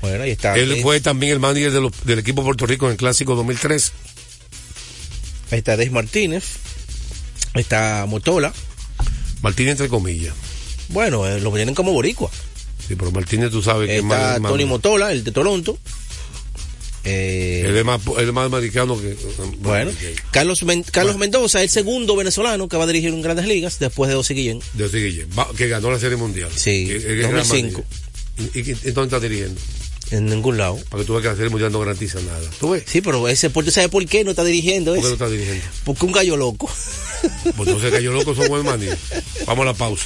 [0.01, 0.55] Bueno, ahí está.
[0.57, 2.97] Él Ahí- fue también el manager de los- del equipo de Puerto Rico en el
[2.97, 3.91] Clásico 2003.
[5.51, 6.43] Ahí está Des Martínez.
[7.53, 8.53] Ahí está Motola.
[9.41, 10.33] Martínez entre comillas.
[10.89, 12.29] Bueno, eh, lo tienen como boricua.
[12.87, 15.77] Sí, pero Martínez tú sabes que es más- más- Tony Motola, el de Toronto.
[17.05, 19.15] Eh, Él es más, él es más americano que.
[19.59, 19.91] bueno,
[20.31, 24.09] Carlos, Men- Carlos Mendoza, el segundo venezolano que va a dirigir en Grandes Ligas después
[24.09, 24.59] de José Guillén.
[24.73, 26.49] De José Guillén, que ganó la Serie Mundial.
[26.53, 27.83] Sí, Que- que es gran 2005.
[28.37, 28.51] manager.
[28.53, 29.59] ¿Y, y, y dónde está dirigiendo?
[30.11, 30.77] En ningún lado.
[30.89, 32.41] Para que tú veas que Serie Mundial no garantiza nada.
[32.59, 32.83] ¿Tú ves?
[32.87, 35.09] Sí, pero ese por, ¿tú sabes por qué no está dirigiendo ¿Por qué eso?
[35.09, 35.65] no está dirigiendo?
[35.83, 36.69] Porque un gallo loco.
[37.43, 38.87] Pues entonces Gallo Loco son buen maní.
[39.45, 40.05] Vamos a la pausa.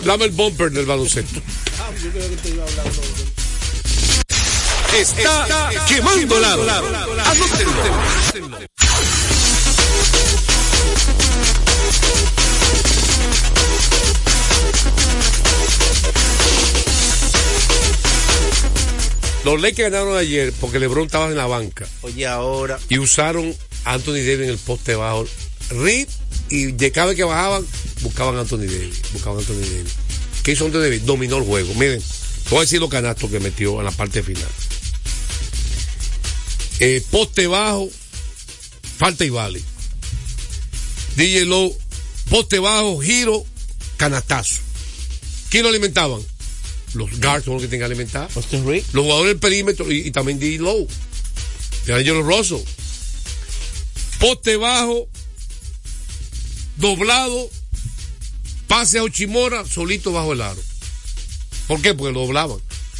[0.00, 1.40] Dame el bumper del baloncesto.
[4.98, 6.62] Está, quemando lado.
[7.24, 8.58] Anótenlo.
[19.44, 22.78] Los Lakers ganaron ayer porque LeBron estaba en la banca Oye, ahora.
[22.88, 25.26] y usaron a Anthony Davis en el poste bajo.
[25.70, 26.08] Reed
[26.52, 27.66] y de cada vez que bajaban,
[28.02, 29.00] buscaban a Anthony Davis.
[29.14, 29.94] Buscaban a Anthony Davis.
[30.42, 31.06] ¿Qué hizo Anthony Davis?
[31.06, 31.72] Dominó el juego.
[31.74, 32.02] Miren,
[32.50, 34.48] voy a decir los canastos que metió en la parte final.
[36.78, 37.88] Eh, poste bajo,
[38.98, 39.62] falta y vale.
[41.16, 41.74] DJ Low,
[42.28, 43.46] poste bajo, giro,
[43.96, 44.60] canastazo.
[45.48, 46.20] ¿Quién lo alimentaban?
[46.92, 48.28] Los guards son los que tienen que alimentar.
[48.34, 48.84] Austin Reed.
[48.92, 50.86] Los jugadores del perímetro y, y también DJ Low.
[51.86, 52.62] De Angelo Rosso.
[54.18, 55.08] Poste bajo,
[56.82, 57.48] doblado,
[58.66, 60.60] pase a Ochimora, solito bajo el aro.
[61.66, 61.94] ¿Por qué?
[61.94, 62.58] Porque lo doblaban.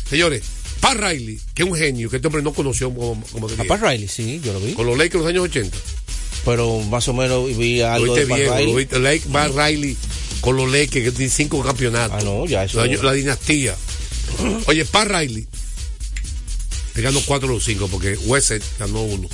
[0.08, 0.42] Señores,
[0.80, 3.64] Pat Riley, que es un genio, que este hombre no conoció como, como A.
[3.64, 4.72] Pat Riley, sí, yo lo vi.
[4.72, 5.76] Con los Lakers en los años 80.
[6.44, 8.72] Pero más o menos vi algo Lo de viste Pat bien, Riley.
[8.72, 8.98] lo viste.
[8.98, 9.96] Lake, Pat Riley
[10.40, 12.16] con los Lakers, que tiene cinco campeonatos.
[12.20, 13.76] Ah, no, ya eso- La, dinastía.
[14.66, 15.46] Oye, Pat Riley,
[16.94, 19.28] le ganó cuatro de los cinco, porque Wesset ganó uno.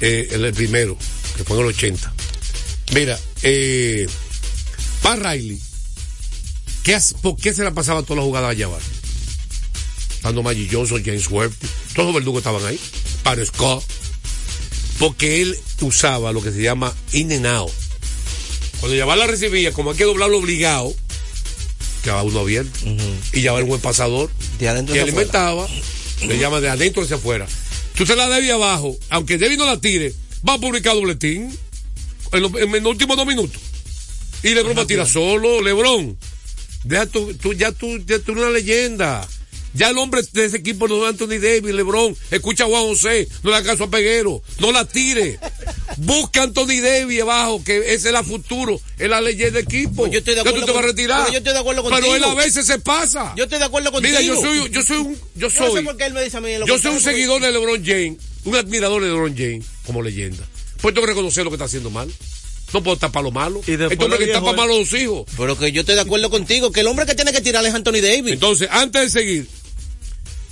[0.00, 0.96] Eh, el, el primero,
[1.36, 2.12] que fue en el 80.
[2.94, 4.06] Mira, eh,
[5.00, 5.58] Pat Riley,
[6.82, 8.82] ¿qué ¿por qué se la pasaba toda la jugada allá abajo?
[10.20, 11.52] Cuando Maggie Johnson, James Webb,
[11.94, 12.78] todos los verdugos estaban ahí.
[13.22, 13.82] Para Scott.
[14.98, 17.72] Porque él usaba lo que se llama in and out.
[18.78, 20.94] Cuando Yabar la recibía, como hay que doblarlo obligado,
[22.04, 22.78] quedaba uno abierto.
[23.32, 24.30] Y Yabar el buen pasador.
[24.58, 25.66] De adentro y hacia alimentaba,
[26.26, 27.48] le llama de adentro hacia afuera.
[27.96, 30.14] Tú se la debes abajo, aunque Debbie no la tire,
[30.46, 31.56] va a publicar dobletín
[32.32, 33.60] en, los- en los últimos dos minutos.
[34.42, 36.16] Y Lebron va a tirar solo, Lebron.
[36.84, 39.26] Deja tú, tú- ya tú, ya tú eres una leyenda.
[39.74, 42.14] Ya el hombre de ese equipo no es Anthony Davis, Lebron.
[42.30, 45.38] Escucha a Juan José, no le haga caso a Peguero, no la tire.
[45.96, 49.94] Busca a Anthony Davis abajo, que ese es el futuro, es la leyenda del equipo.
[50.02, 51.20] Pues yo estoy de Ya acuerdo tú te vas a retirar.
[51.20, 52.14] pero yo estoy de acuerdo Pero contigo.
[52.16, 53.32] él a veces se pasa.
[53.36, 54.10] Yo estoy de acuerdo contigo.
[54.18, 56.36] Mira, yo soy, yo soy un, yo no sé soy, por qué él me dice
[56.36, 59.64] a mí lo yo soy un seguidor de LeBron James, un admirador de LeBron James
[59.86, 60.44] como leyenda.
[60.82, 62.12] Pues tengo que reconocer lo que está haciendo mal.
[62.74, 63.60] No puedo tapar lo malo.
[63.66, 65.26] Y después Este hombre lo que tapa malo a los hijos.
[65.36, 67.72] Pero que yo estoy de acuerdo contigo, que el hombre que tiene que tirar es
[67.72, 68.32] Anthony Davis.
[68.32, 69.48] Entonces, antes de seguir,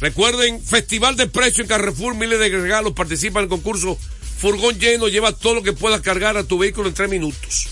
[0.00, 3.98] recuerden, Festival de Precio en Carrefour, miles de regalos, participa en el concurso
[4.38, 7.68] Furgón lleno, lleva todo lo que puedas cargar a tu vehículo en tres minutos.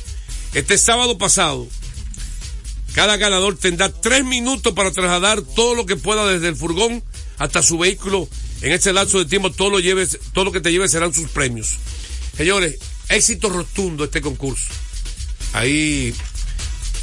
[0.53, 1.67] Este sábado pasado,
[2.95, 7.03] Cada ganador tendrá tres minutos para trasladar todo lo que pueda desde el furgón
[7.39, 8.29] hasta su vehículo.
[8.61, 11.29] En ese lapso de tiempo todo lo lleves, todo lo que te lleves serán sus
[11.31, 11.77] premios.
[12.39, 12.76] Señores,
[13.09, 14.68] éxito rotundo este concurso.
[15.55, 16.14] Ahí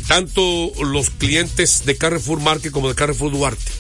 [0.08, 3.72] tanto los clientes de Carrefour Market como de Carrefour Duarte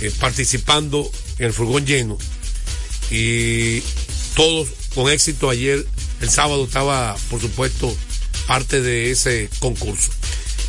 [0.00, 2.18] eh, participando en el furgón lleno.
[3.08, 3.82] Y
[4.34, 5.48] todos con éxito.
[5.48, 5.86] Ayer
[6.20, 7.96] el sábado estaba por supuesto
[8.48, 10.10] parte de ese concurso.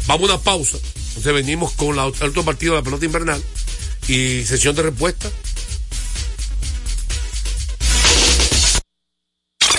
[0.05, 0.77] Vamos a una pausa.
[1.07, 3.43] Entonces venimos con el otro partido de la pelota invernal
[4.07, 5.31] y sesión de respuesta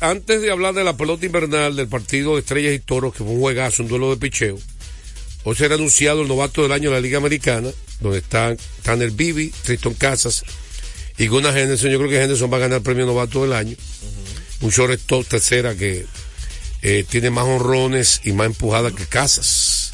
[0.00, 3.32] antes de hablar de la pelota invernal del partido de Estrellas y Toros, que fue
[3.32, 4.58] un juegazo, un duelo de picheo,
[5.44, 7.70] hoy será anunciado el novato del año de la Liga Americana,
[8.00, 10.44] donde están Tanner Bibi, Tristan Casas
[11.18, 11.90] y Gunnar Henderson.
[11.90, 13.76] Yo creo que Henderson va a ganar el premio novato del año.
[14.62, 16.06] Un shortstop tercera que
[16.82, 19.92] eh, tiene más honrones y más empujada que Casas.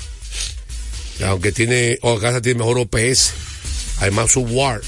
[1.25, 3.33] Aunque tiene, o Casas tiene mejor OPS.
[3.99, 4.83] Además su WAR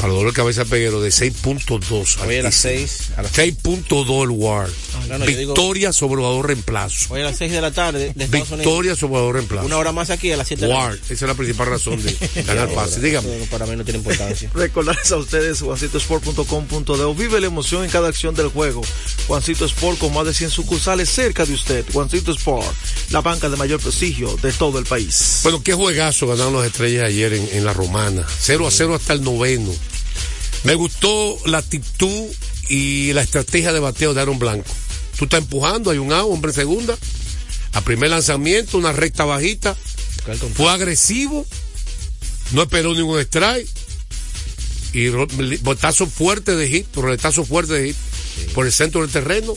[0.00, 2.26] para dolor de cabeza peguero de 6.2.
[2.26, 3.12] Hoy a las 6.
[3.16, 4.68] A las 6.2 el WAR.
[5.08, 7.12] No, no, yo digo- Victoria sobre jugador reemplazo.
[7.14, 8.58] Hoy a las 6 de la tarde de Estados Unidos.
[8.66, 9.66] Victoria sobre jugador reemplazo.
[9.66, 10.90] Una hora más aquí a las 7 de la WAR.
[10.92, 11.02] noche.
[11.04, 13.00] Esa es la principal razón de ganar pase.
[13.00, 13.36] Dígame.
[13.42, 14.50] Eso Para mí no tiene importancia.
[14.54, 18.82] Recordarles a ustedes juancitosport.com.de vive la emoción en cada acción del juego.
[19.26, 21.84] Juancito Sport con más de 100 sucursales cerca de usted.
[21.92, 22.66] Juancito Sport,
[23.10, 25.40] la banca de mayor prestigio de todo el país.
[25.42, 28.26] Bueno, qué juegazo ganaron los estrellas ayer en, en la romana.
[28.40, 29.72] 0 a 0 hasta el noveno.
[30.64, 32.26] Me gustó la actitud
[32.68, 34.70] y la estrategia de bateo de Aaron Blanco.
[35.18, 36.96] Tú estás empujando, hay un out, hombre en segunda.
[37.72, 39.76] A primer lanzamiento, una recta bajita.
[40.54, 41.44] Fue agresivo.
[42.52, 43.68] No esperó ningún strike.
[44.92, 47.96] Y botazo fuerte de hit, roletazo fuerte de hit
[48.54, 49.54] por el centro del terreno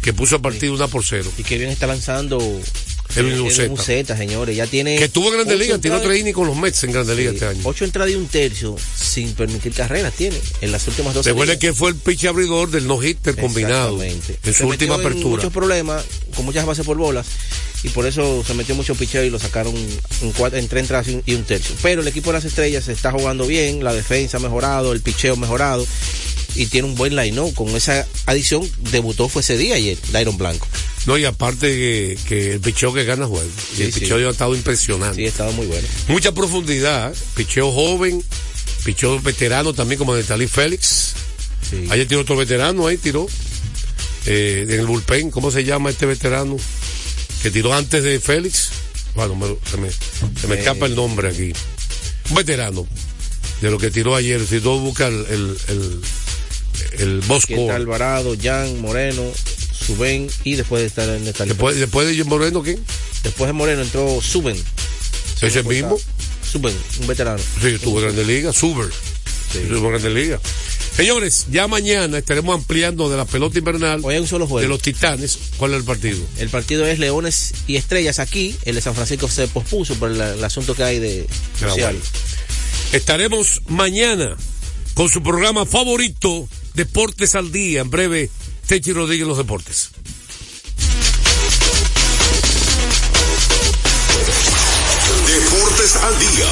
[0.00, 1.30] que puso el partido una por cero.
[1.38, 2.38] Y que bien está lanzando
[3.16, 3.72] Edwin Edwin Uceta.
[3.72, 4.56] Uceta, señores.
[4.56, 4.96] Ya tiene.
[4.96, 7.14] Que estuvo en Grande ocho Liga, tiró entradas- tres innings con los Mets en Grande
[7.16, 7.60] Liga Sí, este año.
[7.64, 11.74] Ocho entradas y un tercio sin permitir carreras tiene en las últimas dos Recuerden salidas.
[11.74, 14.38] que fue el pitch abridor del no-hitter combinado Exactamente.
[14.48, 15.36] en Se su última metió en apertura.
[15.36, 16.04] muchos problemas,
[16.34, 17.26] con muchas bases por bolas,
[17.84, 21.06] y por eso se metió mucho picheo y lo sacaron en, cuatro, en tres entradas
[21.26, 21.74] y un tercio.
[21.82, 25.00] Pero el equipo de las estrellas se está jugando bien, la defensa ha mejorado, el
[25.00, 25.84] picheo mejorado,
[26.54, 30.66] y tiene un buen line Con esa adición, debutó fue ese día ayer, Dairon Blanco.
[31.06, 33.44] No, y aparte que, que el picheo que gana juego.
[33.72, 34.00] y Sí, el sí.
[34.00, 35.16] picheo ha estado impresionante.
[35.16, 35.86] Sí, ha estado muy bueno.
[36.08, 38.22] Mucha profundidad, picheo joven,
[38.84, 41.14] picheo veterano también como Netalí Félix.
[41.90, 43.26] Ayer tiró otro veterano ahí, tiró.
[44.26, 46.56] eh, en el bullpen, ¿cómo se llama este veterano?
[47.42, 48.68] Que tiró antes de Félix.
[49.16, 49.90] Bueno, me- se me,
[50.40, 50.58] se me Eh.
[50.60, 51.52] escapa el nombre aquí.
[52.30, 52.86] Un veterano
[53.60, 54.40] de lo que tiró ayer.
[54.46, 55.56] Si tú buscas el, el,
[56.98, 57.72] el, el score.
[57.72, 59.24] Alvarado, Jan, Moreno,
[59.82, 62.78] Suben, y después de estar en esta Después, después de Moreno, ¿quién?
[63.22, 64.56] Después de Moreno entró Suben.
[65.40, 65.98] ¿Ese mismo?
[66.50, 67.38] Suben, un veterano.
[67.60, 68.88] Sí, estuvo en Grande Liga, Suber.
[69.54, 70.40] Estuvo en Grande Liga.
[70.96, 74.60] Señores, ya mañana estaremos ampliando de la pelota invernal Hoy hay un solo juego.
[74.60, 75.38] de los Titanes.
[75.56, 76.18] ¿Cuál es el partido?
[76.38, 78.54] El partido es Leones y Estrellas aquí.
[78.66, 81.94] El de San Francisco se pospuso por el, el asunto que hay de Ah, social.
[81.94, 82.00] bueno.
[82.92, 84.36] Estaremos mañana
[84.94, 87.80] con su programa favorito, Deportes al Día.
[87.80, 88.28] En breve,
[88.66, 89.90] Techi Rodríguez, los deportes.
[95.26, 96.46] Deportes al día.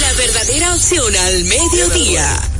[0.00, 2.59] La verdadera opción al mediodía.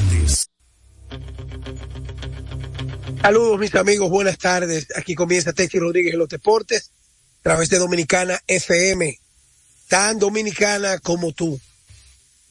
[3.21, 4.87] Saludos mis amigos, buenas tardes.
[4.95, 6.89] Aquí comienza Techi Rodríguez en los deportes
[7.39, 9.19] a través de Dominicana FM,
[9.87, 11.61] tan dominicana como tú.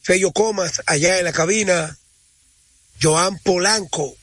[0.01, 1.97] Fello Comas allá en la cabina,
[3.01, 4.15] Joan Polanco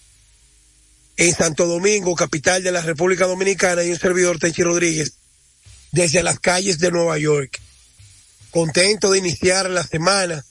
[1.18, 5.18] en Santo Domingo, capital de la República Dominicana y un servidor Techi Rodríguez
[5.92, 7.60] desde las calles de Nueva York.
[8.52, 10.42] Contento de iniciar la semana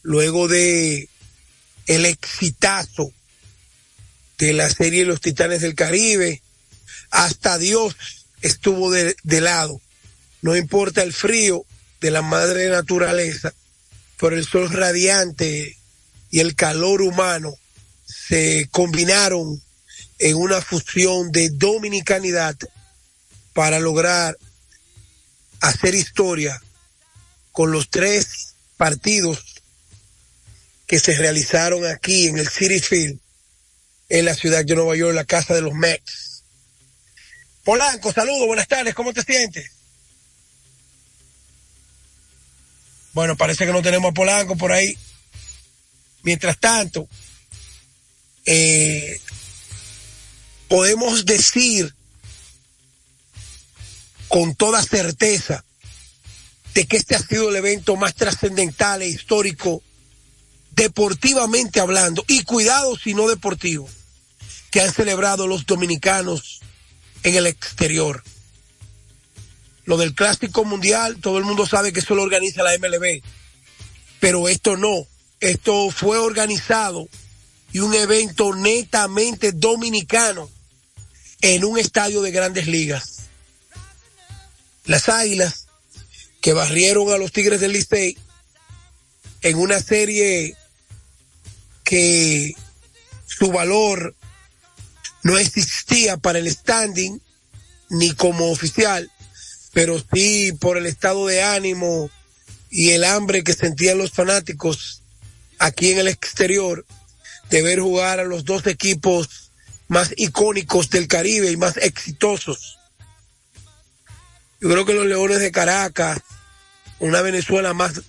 [0.00, 1.10] luego de
[1.86, 3.12] el exitazo
[4.46, 6.42] de la serie Los Titanes del Caribe.
[7.10, 7.94] Hasta Dios
[8.40, 9.80] estuvo de, lado.
[10.40, 11.64] No importa el frío
[12.00, 13.54] de la madre naturaleza,
[14.18, 15.78] pero el sol radiante
[16.32, 17.54] y el calor humano
[18.04, 19.62] se combinaron
[20.18, 22.56] en una fusión de dominicanidad
[23.52, 24.36] para lograr
[25.60, 26.60] hacer historia
[27.52, 29.62] con los tres partidos
[30.88, 33.20] que se realizaron aquí en el City Field
[34.12, 36.44] en la ciudad de Nueva York, la casa de los Mets.
[37.64, 39.72] Polanco, saludos, buenas tardes, ¿cómo te sientes?
[43.14, 44.98] Bueno, parece que no tenemos a Polanco por ahí.
[46.24, 47.08] Mientras tanto,
[48.44, 49.18] eh,
[50.68, 51.94] podemos decir
[54.28, 55.64] con toda certeza
[56.74, 59.82] de que este ha sido el evento más trascendental e histórico
[60.72, 63.88] deportivamente hablando, y cuidado si no deportivo,
[64.72, 66.60] que han celebrado los dominicanos
[67.22, 68.24] en el exterior.
[69.84, 73.22] Lo del clásico mundial, todo el mundo sabe que eso lo organiza la MLB,
[74.18, 75.06] pero esto no,
[75.40, 77.06] esto fue organizado
[77.70, 80.48] y un evento netamente dominicano
[81.42, 83.24] en un estadio de grandes ligas.
[84.86, 85.66] Las Águilas,
[86.40, 88.16] que barrieron a los Tigres del Licey
[89.42, 90.56] en una serie
[91.84, 92.54] que
[93.26, 94.14] su valor
[95.22, 97.20] no existía para el standing
[97.90, 99.10] ni como oficial,
[99.72, 102.10] pero sí por el estado de ánimo
[102.70, 105.02] y el hambre que sentían los fanáticos
[105.58, 106.84] aquí en el exterior
[107.50, 109.50] de ver jugar a los dos equipos
[109.88, 112.78] más icónicos del Caribe y más exitosos.
[114.60, 116.20] Yo creo que los Leones de Caracas,
[116.98, 118.00] una Venezuela más,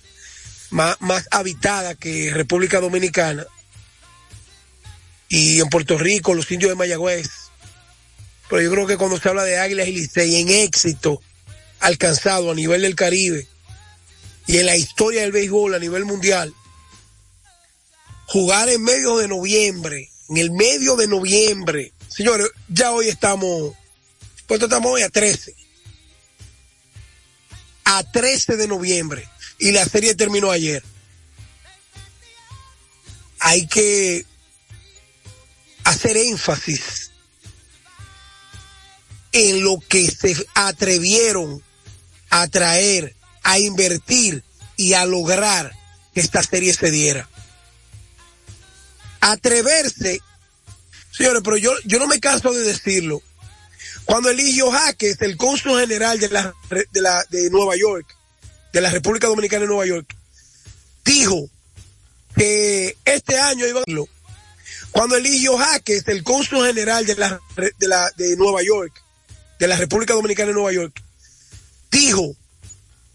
[0.70, 3.44] más, más habitada que República Dominicana,
[5.34, 7.28] y en Puerto Rico, los indios de Mayagüez.
[8.48, 11.20] Pero yo creo que cuando se habla de Águilas y Licey en éxito
[11.80, 13.48] alcanzado a nivel del Caribe
[14.46, 16.54] y en la historia del béisbol a nivel mundial,
[18.26, 23.74] jugar en medio de noviembre, en el medio de noviembre, señores, ya hoy estamos,
[24.46, 25.52] pues estamos hoy a 13,
[27.86, 29.28] a 13 de noviembre
[29.58, 30.84] y la serie terminó ayer.
[33.40, 34.24] Hay que
[35.84, 37.10] hacer énfasis
[39.32, 41.62] en lo que se atrevieron
[42.30, 44.42] a traer, a invertir
[44.76, 45.72] y a lograr
[46.14, 47.28] que esta serie se diera.
[49.20, 50.20] Atreverse,
[51.10, 53.22] señores, pero yo, yo no me canso de decirlo.
[54.04, 58.06] Cuando Eligio Jaques, el cónsul general de la, de de Nueva York,
[58.72, 60.14] de la República Dominicana de Nueva York,
[61.04, 61.48] dijo
[62.36, 63.84] que este año iba a
[64.94, 68.92] cuando Eligio Jaques, el cónsul general de Nueva York,
[69.58, 71.02] de la República Dominicana de Nueva York,
[71.90, 72.36] dijo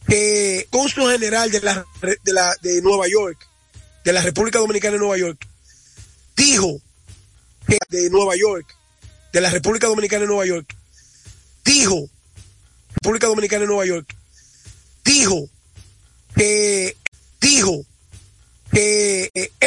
[0.05, 3.47] que cónsul general de de Nueva York,
[4.03, 5.47] de la República Dominicana de Nueva York,
[6.35, 6.81] dijo
[7.65, 8.75] que de Nueva York,
[9.31, 10.75] de la República Dominicana de Nueva York,
[11.63, 12.09] dijo
[12.95, 14.15] República Dominicana de Nueva York,
[15.05, 15.49] dijo
[16.35, 16.97] que
[17.39, 17.85] dijo
[18.73, 19.51] que